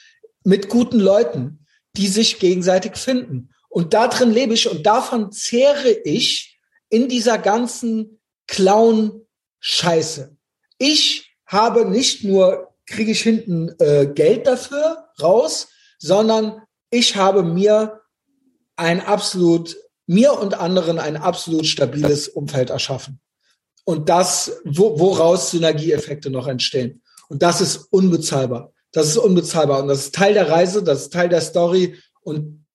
[0.45, 1.67] mit guten Leuten,
[1.97, 3.51] die sich gegenseitig finden.
[3.69, 6.59] Und da drin lebe ich und davon zehre ich
[6.89, 10.37] in dieser ganzen Clown-Scheiße.
[10.79, 15.69] Ich habe nicht nur kriege ich hinten äh, Geld dafür raus,
[15.99, 18.01] sondern ich habe mir
[18.77, 19.77] ein absolut,
[20.07, 23.21] mir und anderen ein absolut stabiles Umfeld erschaffen.
[23.85, 27.03] Und das, wo, woraus Synergieeffekte noch entstehen.
[27.29, 28.73] Und das ist unbezahlbar.
[28.93, 29.83] Das ist unbezahlbar.
[29.83, 31.97] Und das ist Teil der Reise, das ist Teil der Story.
[32.23, 32.67] Und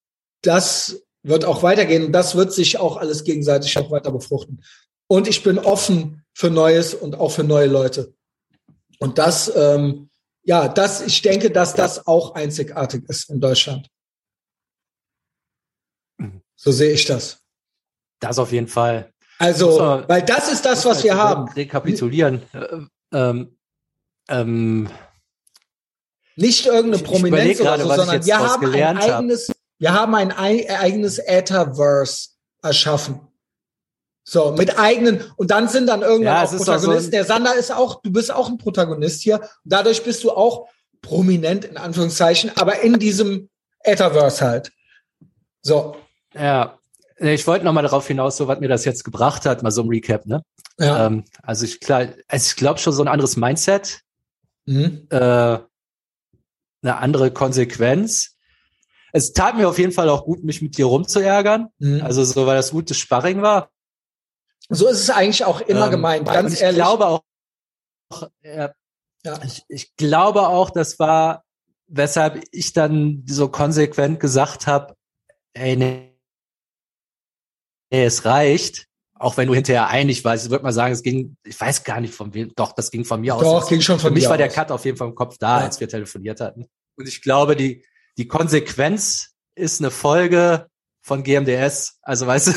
[0.41, 2.05] das wird auch weitergehen.
[2.05, 4.63] Und das wird sich auch alles gegenseitig auch weiter befruchten.
[5.07, 8.13] Und ich bin offen für Neues und auch für neue Leute.
[8.99, 10.09] Und das, ähm,
[10.43, 13.87] ja, das, ich denke, dass das auch einzigartig ist in Deutschland.
[16.17, 16.41] Mhm.
[16.55, 17.39] So sehe ich das.
[18.19, 19.11] Das auf jeden Fall.
[19.39, 21.51] Also, man, weil das ist das, was wir haben.
[21.51, 22.41] Rekapitulieren.
[22.53, 22.77] Äh,
[23.11, 23.57] ähm,
[24.29, 24.89] ähm,
[26.35, 29.57] Nicht irgendeine Prominenz oder so, sondern wir haben ein eigenes, hab.
[29.79, 32.29] wir haben ein eigenes Etherverse
[32.61, 33.19] erschaffen.
[34.25, 37.05] So, mit eigenen, und dann sind dann irgendwann ja, auch Protagonisten.
[37.05, 39.41] So der Sander ist auch, du bist auch ein Protagonist hier.
[39.41, 40.69] Und dadurch bist du auch
[41.01, 43.49] prominent, in Anführungszeichen, aber in diesem
[43.83, 44.71] Etherverse halt.
[45.61, 45.97] So.
[46.33, 46.79] Ja.
[47.17, 49.83] Ich wollte noch mal darauf hinaus, so was mir das jetzt gebracht hat, mal so
[49.83, 50.43] ein Recap, ne?
[50.79, 51.05] Ja.
[51.05, 54.01] Ähm, also ich klar, also ich glaube schon so ein anderes Mindset,
[54.65, 55.07] mhm.
[55.09, 55.67] äh, eine
[56.83, 58.35] andere Konsequenz.
[59.11, 61.67] Es tat mir auf jeden Fall auch gut, mich mit dir rumzuärgern.
[61.77, 62.01] Mhm.
[62.03, 63.69] Also so, weil das gutes Sparring war.
[64.69, 66.77] So ist es eigentlich auch immer ähm, gemeint, ganz ich ehrlich.
[66.77, 67.21] Ich glaube auch,
[68.41, 68.69] äh,
[69.23, 69.39] ja.
[69.43, 71.43] ich, ich glaube auch, das war,
[71.87, 74.95] weshalb ich dann so konsequent gesagt habe,
[75.53, 76.17] ey, nee,
[77.91, 78.87] nee, es reicht.
[79.13, 82.01] Auch wenn du hinterher einig warst, ich würde mal sagen, es ging, ich weiß gar
[82.01, 83.43] nicht von wem, doch, das ging von mir aus.
[83.43, 84.37] Doch, ging schon von Für mich war aus.
[84.37, 85.65] der Cut auf jeden Fall im Kopf da, ja.
[85.65, 86.67] als wir telefoniert hatten.
[86.97, 87.85] Und ich glaube, die,
[88.17, 90.67] die Konsequenz ist eine Folge
[91.01, 91.99] von GMDS.
[92.01, 92.51] Also weißt du,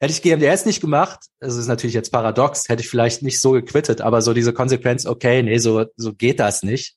[0.00, 3.52] Hätte ich GMDS nicht gemacht, das ist natürlich jetzt paradox, hätte ich vielleicht nicht so
[3.52, 6.96] gequittet, aber so diese Konsequenz, okay, nee, so, so geht das nicht.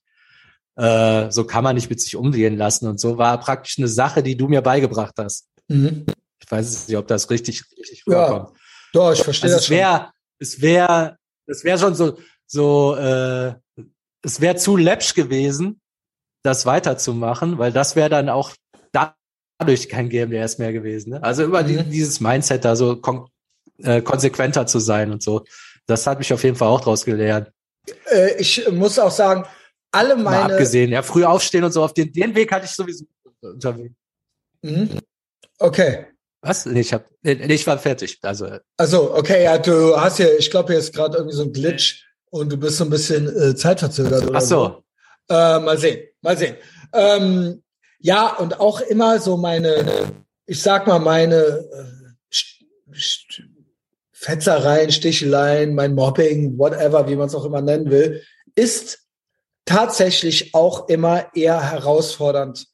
[0.75, 4.23] Äh, so kann man nicht mit sich umgehen lassen und so war praktisch eine Sache,
[4.23, 5.47] die du mir beigebracht hast.
[5.67, 6.05] Mhm.
[6.39, 8.49] Ich weiß nicht, ob das richtig, richtig vorkommt.
[8.49, 8.55] Ja,
[8.93, 13.55] doch, ich verstehe also das es wär, Es wäre, es wäre schon so, so, äh,
[14.21, 15.81] es wäre zu läppsch gewesen,
[16.43, 18.51] das weiterzumachen, weil das wäre dann auch
[19.61, 21.11] dadurch kein GMDS mehr gewesen.
[21.11, 21.23] Ne?
[21.23, 21.89] Also über mhm.
[21.89, 23.27] dieses Mindset da so kon
[23.83, 25.45] äh, konsequenter zu sein und so.
[25.85, 27.51] Das hat mich auf jeden Fall auch draus gelernt.
[28.11, 29.45] Äh, ich muss auch sagen,
[29.91, 30.23] alle meine.
[30.23, 33.05] Mal abgesehen, ja, früh aufstehen und so, auf den, den Weg hatte ich sowieso
[33.41, 33.95] unterwegs.
[34.61, 34.89] Mhm.
[35.59, 36.05] Okay.
[36.41, 36.65] Was?
[36.65, 38.17] Nee, ich hab, nee, ich war fertig.
[38.23, 38.47] Also.
[38.77, 42.07] Also, okay, ja, du hast ja, ich glaube, hier ist gerade irgendwie so ein Glitch
[42.31, 44.31] und du bist so ein bisschen äh, zeitverzögert.
[44.33, 44.83] Ach so.
[45.27, 45.35] so.
[45.35, 46.55] Äh, mal sehen, mal sehen.
[46.93, 47.60] Ähm,
[48.01, 50.11] ja, und auch immer so meine,
[50.45, 52.95] ich sag mal, meine äh,
[54.11, 58.23] Fetzereien, Sticheleien, mein Mobbing, whatever, wie man es auch immer nennen will,
[58.55, 58.99] ist
[59.65, 62.67] tatsächlich auch immer eher herausfordernd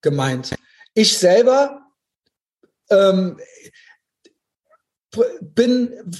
[0.00, 0.54] gemeint.
[0.94, 1.82] Ich selber
[2.90, 3.38] ähm,
[5.40, 6.12] bin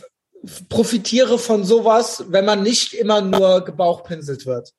[0.68, 4.72] profitiere von sowas, wenn man nicht immer nur gebauchpinselt wird.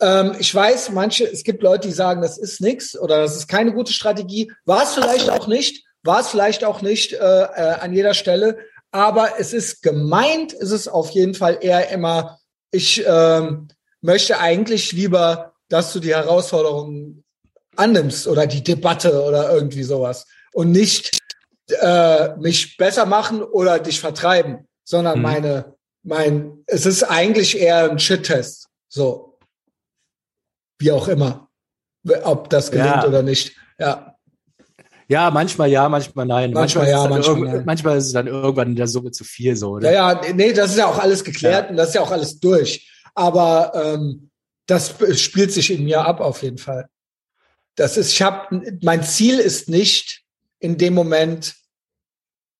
[0.00, 3.48] Ähm, ich weiß, manche, es gibt Leute, die sagen, das ist nichts oder das ist
[3.48, 4.52] keine gute Strategie.
[4.64, 8.58] War es vielleicht auch nicht, war es vielleicht auch nicht äh, äh, an jeder Stelle,
[8.90, 12.38] aber es ist gemeint, ist es auf jeden Fall eher immer,
[12.70, 13.68] ich ähm,
[14.00, 17.24] möchte eigentlich lieber, dass du die Herausforderungen
[17.76, 21.18] annimmst oder die Debatte oder irgendwie sowas und nicht
[21.80, 25.22] äh, mich besser machen oder dich vertreiben, sondern mhm.
[25.22, 28.66] meine, mein, es ist eigentlich eher ein Shit-Test.
[28.88, 29.31] So.
[30.82, 31.48] Wie auch immer.
[32.24, 33.06] Ob das gelingt ja.
[33.06, 33.56] oder nicht.
[33.78, 34.16] Ja.
[35.08, 36.52] Ja, manchmal ja, manchmal nein.
[36.52, 37.64] Manchmal, manchmal ja, manchmal, nein.
[37.66, 39.72] manchmal ist es dann irgendwann in der Summe zu viel so.
[39.72, 39.92] Oder?
[39.92, 41.70] Ja, ja, nee, das ist ja auch alles geklärt ja.
[41.70, 42.90] und das ist ja auch alles durch.
[43.14, 44.30] Aber ähm,
[44.66, 46.88] das spielt sich in mir ab auf jeden Fall.
[47.74, 50.22] Das ist, ich habe, mein Ziel ist nicht
[50.60, 51.54] in dem Moment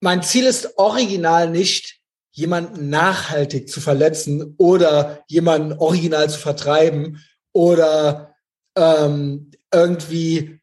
[0.02, 2.00] mein Ziel ist original nicht,
[2.32, 8.34] jemanden nachhaltig zu verletzen oder jemanden original zu vertreiben oder
[8.76, 10.61] ähm, irgendwie,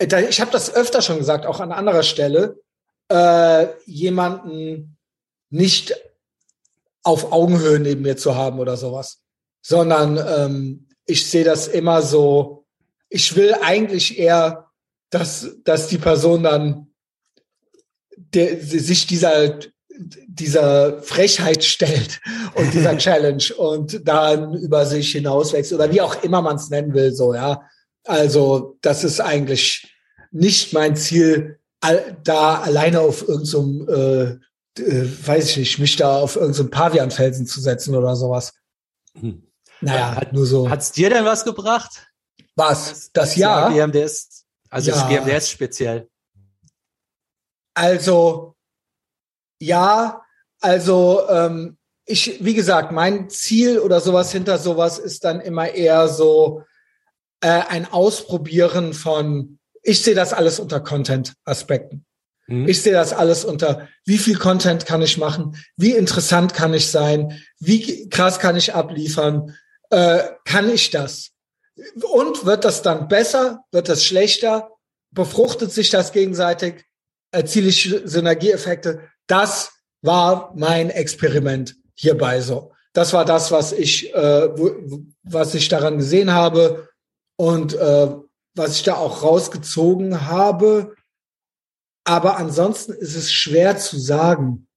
[0.00, 2.60] ich habe das öfter schon gesagt, auch an anderer Stelle,
[3.08, 4.96] äh, jemanden
[5.50, 5.94] nicht
[7.02, 9.20] auf Augenhöhe neben mir zu haben oder sowas,
[9.60, 12.66] sondern ähm, ich sehe das immer so,
[13.08, 14.70] ich will eigentlich eher,
[15.10, 16.94] dass, dass die Person dann
[18.16, 19.58] der, sich dieser
[19.98, 22.20] dieser Frechheit stellt
[22.54, 26.94] und dieser Challenge und dann über sich hinauswächst oder wie auch immer man es nennen
[26.94, 27.62] will, so, ja.
[28.04, 29.94] Also, das ist eigentlich
[30.32, 31.58] nicht mein Ziel,
[32.24, 34.38] da alleine auf irgendeinem, so äh,
[34.78, 38.54] äh, weiß ich nicht, mich da auf irgendeinem so Pavianfelsen zu setzen oder sowas.
[39.18, 39.42] Hm.
[39.80, 40.70] Naja, hat, nur so.
[40.70, 42.06] Hat's dir denn was gebracht?
[42.54, 42.88] Was?
[42.88, 43.72] Das, das Jahr?
[43.72, 44.96] GMDS, also ja.
[44.96, 46.08] das GMDS speziell.
[47.74, 48.51] Also
[49.62, 50.22] ja,
[50.60, 56.08] also ähm, ich, wie gesagt, mein Ziel oder sowas hinter sowas ist dann immer eher
[56.08, 56.62] so
[57.40, 62.04] äh, ein Ausprobieren von, ich sehe das alles unter Content-Aspekten.
[62.48, 62.68] Mhm.
[62.68, 66.90] Ich sehe das alles unter, wie viel Content kann ich machen, wie interessant kann ich
[66.90, 69.56] sein, wie krass kann ich abliefern,
[69.90, 71.30] äh, kann ich das?
[72.02, 74.70] Und wird das dann besser, wird das schlechter,
[75.12, 76.84] befruchtet sich das gegenseitig?
[77.32, 79.08] erziele ich Synergieeffekte.
[79.32, 79.72] Das
[80.02, 82.74] war mein Experiment hierbei so.
[82.92, 84.50] Das war das, was ich, äh,
[85.22, 86.90] was ich daran gesehen habe
[87.36, 88.14] und äh,
[88.54, 90.94] was ich da auch rausgezogen habe.
[92.04, 94.68] Aber ansonsten ist es schwer zu sagen.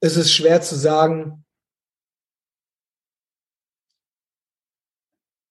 [0.00, 1.44] Es ist schwer zu sagen.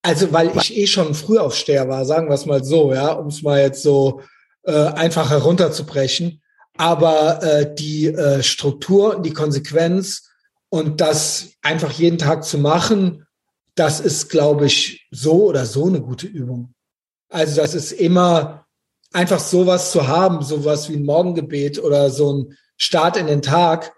[0.01, 3.27] Also, weil ich eh schon früh Frühaufsteher war, sagen wir es mal so, ja, um
[3.27, 4.21] es mal jetzt so
[4.63, 6.41] äh, einfach herunterzubrechen
[6.79, 10.29] aber äh, die äh, Struktur, die Konsequenz
[10.69, 13.27] und das einfach jeden Tag zu machen,
[13.75, 16.73] das ist, glaube ich, so oder so eine gute Übung.
[17.27, 18.65] Also das ist immer
[19.11, 23.91] einfach sowas zu haben, sowas wie ein Morgengebet oder so ein Start in den Tag.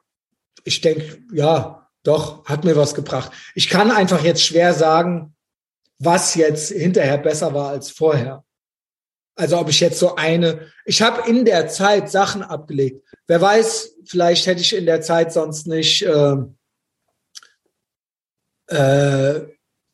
[0.63, 3.31] Ich denke, ja, doch, hat mir was gebracht.
[3.53, 5.35] Ich kann einfach jetzt schwer sagen,
[5.99, 8.43] was jetzt hinterher besser war als vorher.
[9.35, 13.05] Also ob ich jetzt so eine, ich habe in der Zeit Sachen abgelegt.
[13.27, 16.35] Wer weiß, vielleicht hätte ich in der Zeit sonst nicht äh,
[18.67, 19.47] äh,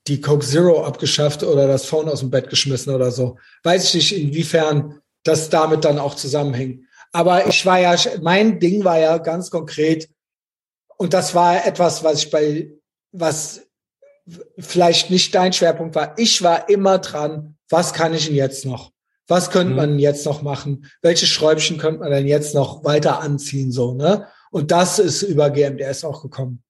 [0.07, 3.37] die Coke Zero abgeschafft oder das Phone aus dem Bett geschmissen oder so.
[3.63, 6.85] Weiß ich nicht, inwiefern das damit dann auch zusammenhängt.
[7.11, 10.09] Aber ich war ja, mein Ding war ja ganz konkret,
[10.97, 12.71] und das war etwas, was ich bei,
[13.11, 13.61] was
[14.57, 16.17] vielleicht nicht dein Schwerpunkt war.
[16.17, 18.91] Ich war immer dran, was kann ich denn jetzt noch?
[19.27, 19.75] Was könnte mhm.
[19.75, 20.89] man jetzt noch machen?
[21.01, 24.27] Welche Schräubchen könnte man denn jetzt noch weiter anziehen, so, ne?
[24.51, 26.63] Und das ist über GMDS auch gekommen.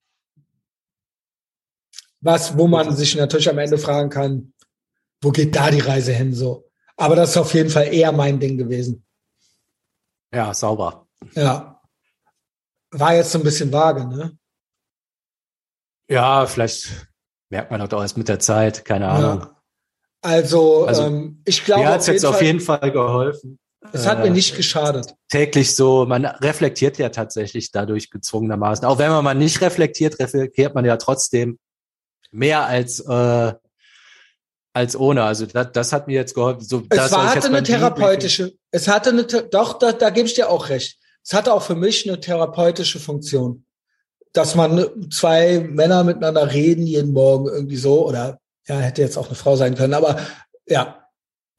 [2.22, 4.54] Was, wo man sich natürlich am Ende fragen kann,
[5.22, 6.70] wo geht da die Reise hin, so?
[6.96, 9.06] Aber das ist auf jeden Fall eher mein Ding gewesen.
[10.34, 11.08] Ja, sauber.
[11.34, 11.80] Ja.
[12.92, 14.38] War jetzt so ein bisschen vage, ne?
[16.10, 17.08] Ja, vielleicht
[17.50, 19.42] merkt man das auch erst mit der Zeit, keine Ahnung.
[19.42, 19.57] Ja.
[20.22, 21.84] Also, also ähm, ich glaube.
[21.84, 23.60] Mir hat es jetzt Fall, auf jeden Fall geholfen.
[23.94, 25.14] Es hat mir nicht geschadet.
[25.30, 28.86] Täglich so, man reflektiert ja tatsächlich dadurch gezwungenermaßen.
[28.86, 31.60] Auch wenn man mal nicht reflektiert, reflektiert man ja trotzdem
[32.32, 33.54] mehr als äh,
[34.78, 35.24] als ohne.
[35.24, 36.62] Also das, das hat mir jetzt geholfen.
[36.62, 40.50] So, es war, hatte eine therapeutische, es hatte eine, doch, da, da gebe ich dir
[40.50, 40.98] auch recht.
[41.24, 43.66] Es hatte auch für mich eine therapeutische Funktion.
[44.34, 49.28] Dass man zwei Männer miteinander reden jeden Morgen irgendwie so, oder ja, hätte jetzt auch
[49.28, 50.18] eine Frau sein können, aber
[50.68, 51.08] ja,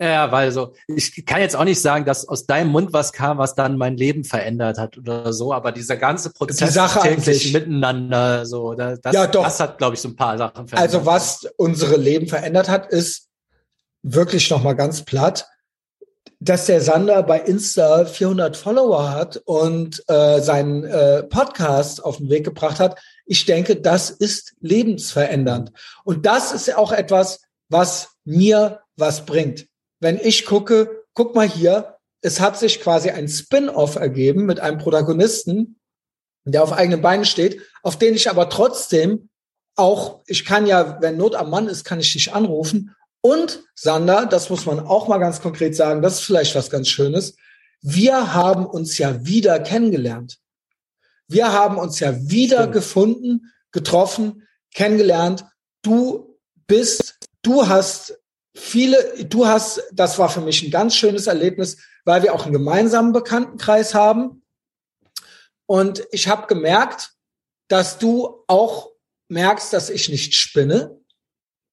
[0.01, 3.39] ja, weil so, ich kann jetzt auch nicht sagen, dass aus deinem Mund was kam,
[3.39, 7.53] was dann mein Leben verändert hat oder so, aber dieser ganze Prozess Die Sache täglich
[7.53, 9.43] miteinander, so, das, ja, doch.
[9.43, 10.95] das hat, glaube ich, so ein paar Sachen verändert.
[10.95, 13.29] Also was unsere Leben verändert hat, ist
[14.03, 15.49] wirklich nochmal ganz platt,
[16.41, 22.31] dass der Sander bei Insta 400 Follower hat und äh, seinen äh, Podcast auf den
[22.31, 22.99] Weg gebracht hat.
[23.27, 25.73] Ich denke, das ist lebensverändernd.
[26.05, 29.69] Und das ist auch etwas, was mir was bringt
[30.01, 34.79] wenn ich gucke, guck mal hier, es hat sich quasi ein Spin-off ergeben mit einem
[34.79, 35.79] Protagonisten,
[36.45, 39.29] der auf eigenen Beinen steht, auf den ich aber trotzdem
[39.77, 42.95] auch, ich kann ja, wenn Not am Mann ist, kann ich dich anrufen.
[43.21, 46.89] Und Sander, das muss man auch mal ganz konkret sagen, das ist vielleicht was ganz
[46.89, 47.37] Schönes.
[47.81, 50.39] Wir haben uns ja wieder kennengelernt.
[51.27, 52.73] Wir haben uns ja wieder Stimmt.
[52.73, 55.45] gefunden, getroffen, kennengelernt.
[55.83, 58.19] Du bist, du hast
[58.55, 62.53] viele, du hast, das war für mich ein ganz schönes Erlebnis, weil wir auch einen
[62.53, 64.43] gemeinsamen Bekanntenkreis haben.
[65.67, 67.13] Und ich habe gemerkt,
[67.69, 68.91] dass du auch
[69.29, 70.98] merkst, dass ich nicht spinne.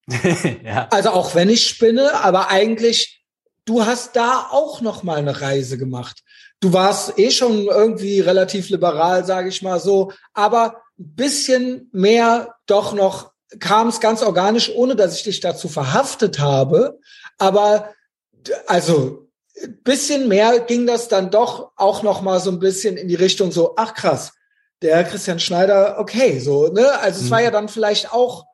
[0.64, 0.88] ja.
[0.92, 3.24] Also auch wenn ich spinne, aber eigentlich,
[3.66, 6.24] du hast da auch noch mal eine Reise gemacht.
[6.60, 12.56] Du warst eh schon irgendwie relativ liberal, sage ich mal so, aber ein bisschen mehr
[12.66, 17.00] doch noch kam es ganz organisch, ohne dass ich dich dazu verhaftet habe.
[17.38, 17.94] Aber
[18.68, 19.26] also
[19.84, 23.52] bisschen mehr ging das dann doch auch noch mal so ein bisschen in die Richtung
[23.52, 24.34] so, ach krass,
[24.82, 27.00] der Christian Schneider, okay, so, ne?
[27.00, 27.26] Also mhm.
[27.26, 28.46] es war ja dann vielleicht auch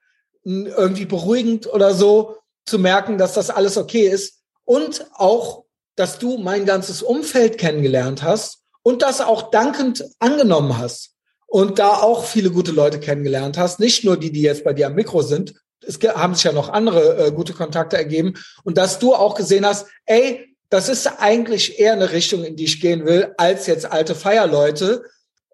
[0.43, 5.65] irgendwie beruhigend oder so zu merken, dass das alles okay ist und auch,
[5.95, 11.11] dass du mein ganzes Umfeld kennengelernt hast und das auch dankend angenommen hast
[11.47, 13.79] und da auch viele gute Leute kennengelernt hast.
[13.79, 15.53] Nicht nur die, die jetzt bei dir am Mikro sind.
[15.85, 18.35] Es haben sich ja noch andere äh, gute Kontakte ergeben.
[18.63, 22.63] Und dass du auch gesehen hast, ey, das ist eigentlich eher eine Richtung, in die
[22.63, 25.03] ich gehen will, als jetzt alte Feierleute.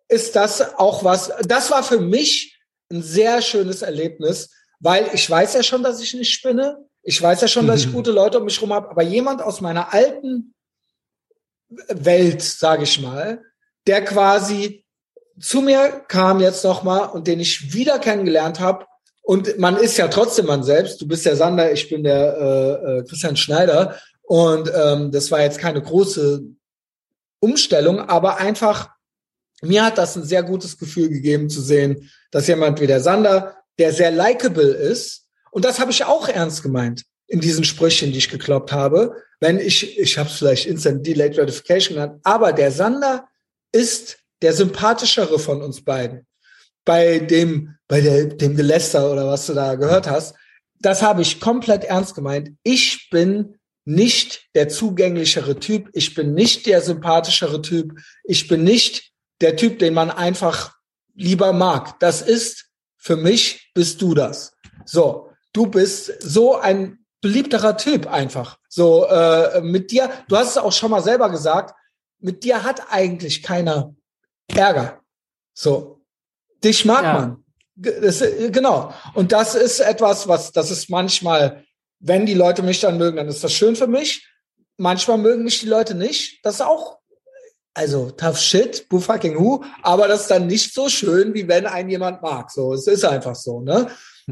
[0.08, 2.60] Ist das auch was, das war für mich
[2.92, 6.86] ein sehr schönes Erlebnis, weil ich weiß ja schon, dass ich nicht spinne.
[7.04, 8.90] Ich weiß ja schon, dass ich gute Leute um mich herum habe.
[8.90, 10.54] Aber jemand aus meiner alten
[11.70, 13.42] Welt, sage ich mal,
[13.88, 14.86] der quasi
[15.40, 18.86] zu mir kam jetzt nochmal und den ich wieder kennengelernt habe.
[19.22, 21.02] Und man ist ja trotzdem man selbst.
[21.02, 23.98] Du bist der Sander, ich bin der äh, äh, Christian Schneider.
[24.24, 26.44] Und ähm, das war jetzt keine große
[27.40, 28.90] Umstellung, aber einfach,
[29.62, 33.56] mir hat das ein sehr gutes Gefühl gegeben zu sehen, dass jemand wie der Sander,
[33.80, 38.20] der sehr likable ist, und das habe ich auch ernst gemeint in diesen Sprüchen, die
[38.20, 39.16] ich gekloppt habe.
[39.40, 43.28] Wenn ich, ich habe es vielleicht Instant Delayed Gratification genannt, aber der Sander
[43.72, 46.26] ist der sympathischere von uns beiden.
[46.86, 50.36] Bei dem, bei der, dem Geläster oder was du da gehört hast,
[50.80, 52.52] das habe ich komplett ernst gemeint.
[52.64, 55.90] Ich bin nicht der zugänglichere Typ.
[55.94, 57.94] Ich bin nicht der sympathischere Typ.
[58.24, 59.12] Ich bin nicht
[59.42, 60.76] der Typ, den man einfach
[61.16, 62.00] lieber mag.
[62.00, 62.67] Das ist,
[63.08, 64.52] für mich bist du das.
[64.84, 68.60] So, du bist so ein beliebterer Typ einfach.
[68.68, 71.74] So, äh, mit dir, du hast es auch schon mal selber gesagt,
[72.20, 73.96] mit dir hat eigentlich keiner
[74.54, 75.00] Ärger.
[75.54, 76.02] So,
[76.62, 77.14] dich mag ja.
[77.14, 77.44] man.
[77.76, 78.94] Das, genau.
[79.14, 81.64] Und das ist etwas, was, das ist manchmal,
[82.00, 84.28] wenn die Leute mich dann mögen, dann ist das schön für mich.
[84.76, 86.44] Manchmal mögen mich die Leute nicht.
[86.44, 86.97] Das ist auch,
[87.78, 91.68] also tough shit, boo fucking who, aber das ist dann nicht so schön, wie wenn
[91.68, 92.50] ein jemand mag.
[92.50, 93.88] So, es ist einfach so, ne?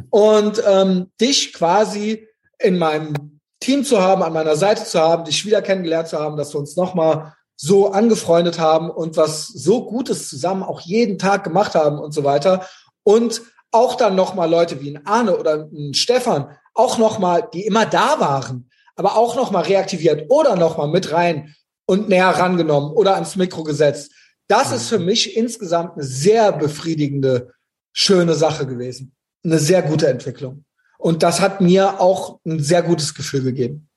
[0.09, 2.27] Und ähm, dich quasi
[2.59, 6.37] in meinem Team zu haben, an meiner Seite zu haben, dich wieder kennengelernt zu haben,
[6.37, 11.43] dass wir uns nochmal so angefreundet haben und was so Gutes zusammen auch jeden Tag
[11.43, 12.67] gemacht haben und so weiter.
[13.03, 17.85] Und auch dann nochmal Leute wie ein Arne oder ein Stefan, auch nochmal, die immer
[17.85, 21.55] da waren, aber auch nochmal reaktiviert oder nochmal mit rein
[21.86, 24.11] und näher rangenommen oder ans Mikro gesetzt.
[24.47, 27.53] Das ist für mich insgesamt eine sehr befriedigende,
[27.93, 29.13] schöne Sache gewesen.
[29.43, 30.65] Eine sehr gute Entwicklung.
[30.97, 33.89] Und das hat mir auch ein sehr gutes Gefühl gegeben.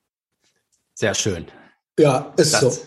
[0.95, 1.47] Sehr schön.
[1.97, 2.81] Ja, ist das, so.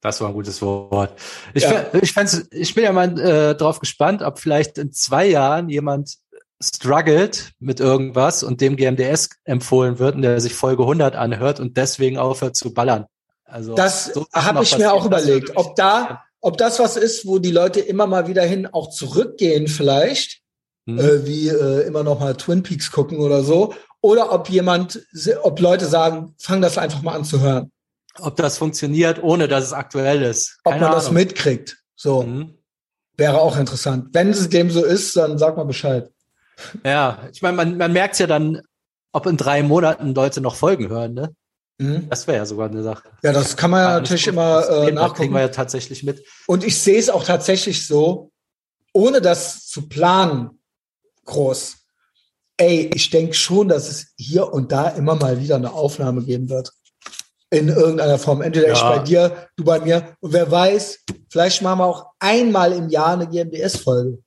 [0.00, 1.18] Das war ein gutes Wort.
[1.54, 1.86] Ich, ja.
[2.00, 2.14] ich,
[2.50, 6.18] ich bin ja mal äh, drauf gespannt, ob vielleicht in zwei Jahren jemand
[6.62, 11.76] struggelt mit irgendwas und dem GMDS empfohlen wird und der sich Folge 100 anhört und
[11.76, 13.06] deswegen aufhört zu ballern.
[13.44, 17.38] Also das so habe ich mir auch überlegt, ob da, ob das was ist, wo
[17.38, 20.40] die Leute immer mal wieder hin auch zurückgehen vielleicht,
[20.86, 20.98] hm.
[20.98, 25.06] äh, wie äh, immer noch mal Twin Peaks gucken oder so, oder ob jemand,
[25.42, 27.70] ob Leute sagen, fang das einfach mal an zu hören.
[28.18, 30.58] Ob das funktioniert, ohne dass es aktuell ist.
[30.64, 30.96] Keine ob man Ahnung.
[30.96, 31.78] das mitkriegt.
[31.94, 32.22] So.
[32.22, 32.58] Mhm.
[33.16, 34.08] Wäre auch interessant.
[34.12, 36.10] Wenn es dem so ist, dann sag mal Bescheid.
[36.84, 38.62] Ja, ich meine, man, man merkt ja dann,
[39.12, 41.34] ob in drei Monaten Leute noch Folgen hören, ne?
[41.78, 42.08] Mhm.
[42.08, 43.08] Das wäre ja sogar eine Sache.
[43.22, 45.14] Ja, das kann man ja natürlich immer äh, nachgucken.
[45.16, 46.24] kriegen wir ja tatsächlich mit.
[46.46, 48.30] Und ich sehe es auch tatsächlich so,
[48.92, 50.62] ohne das zu planen,
[51.24, 51.76] groß.
[52.58, 56.48] Ey, ich denke schon, dass es hier und da immer mal wieder eine Aufnahme geben
[56.48, 56.72] wird.
[57.50, 58.40] In irgendeiner Form.
[58.40, 58.74] Entweder ja.
[58.74, 60.16] ich bei dir, du bei mir.
[60.20, 64.18] Und wer weiß, vielleicht machen wir auch einmal im Jahr eine GMDS-Folge.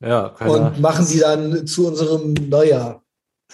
[0.00, 3.02] Ja, und machen die dann zu unserem Neujahr.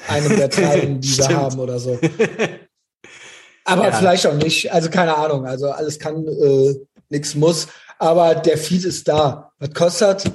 [0.08, 1.98] Einem der Teilen, die wir haben oder so.
[3.71, 3.93] Aber ja.
[3.93, 4.73] vielleicht auch nicht.
[4.73, 5.47] Also keine Ahnung.
[5.47, 6.75] Also alles kann, äh,
[7.09, 7.68] nichts muss.
[7.99, 9.53] Aber der Feed ist da.
[9.59, 10.33] Was kostet?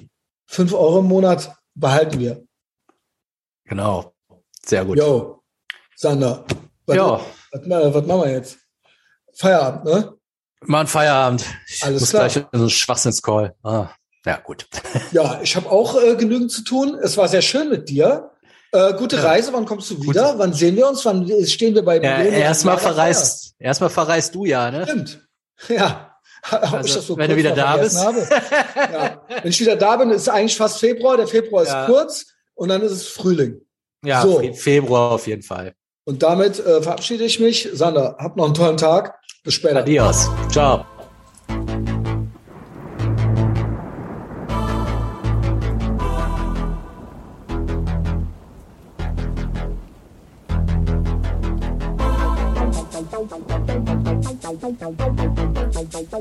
[0.48, 2.44] Fünf Euro im Monat behalten wir.
[3.66, 4.14] Genau.
[4.64, 4.98] Sehr gut.
[4.98, 5.42] Jo,
[5.96, 6.46] Sander.
[6.86, 7.20] Was, ja.
[7.52, 8.58] Was, was, was machen wir jetzt?
[9.34, 10.14] Feierabend, ne?
[10.62, 11.46] Machen Feierabend.
[11.68, 12.24] Ich Alles muss klar.
[12.24, 13.56] gleich in so einen Schwachsinnscall.
[13.64, 13.90] Ah,
[14.26, 14.68] ja, gut.
[15.12, 16.98] Ja, ich habe auch äh, genügend zu tun.
[17.02, 18.32] Es war sehr schön mit dir.
[18.76, 19.24] Äh, gute.
[19.24, 20.32] Reise, wann kommst du wieder?
[20.32, 20.40] Gut.
[20.40, 21.06] Wann sehen wir uns?
[21.06, 24.84] Wann stehen wir bei ja, Erstmal verreist, erstmal verreist du ja, ne?
[24.84, 25.22] Stimmt.
[25.70, 26.12] Ja.
[26.52, 27.96] Also, so wenn du wieder da bist.
[27.96, 29.22] ja.
[29.42, 31.18] Wenn ich wieder da bin, ist eigentlich fast Februar.
[31.18, 31.88] Der Februar ist ja.
[31.88, 33.62] kurz und dann ist es Frühling.
[34.04, 34.42] Ja, so.
[34.54, 35.74] Februar auf jeden Fall.
[36.04, 37.70] Und damit äh, verabschiede ich mich.
[37.74, 39.16] Sander, habt noch einen tollen Tag.
[39.44, 39.78] Bis später.
[39.78, 40.30] Adios.
[40.52, 40.86] Ciao.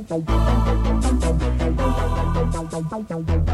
[0.02, 0.18] Thank
[3.48, 3.53] you.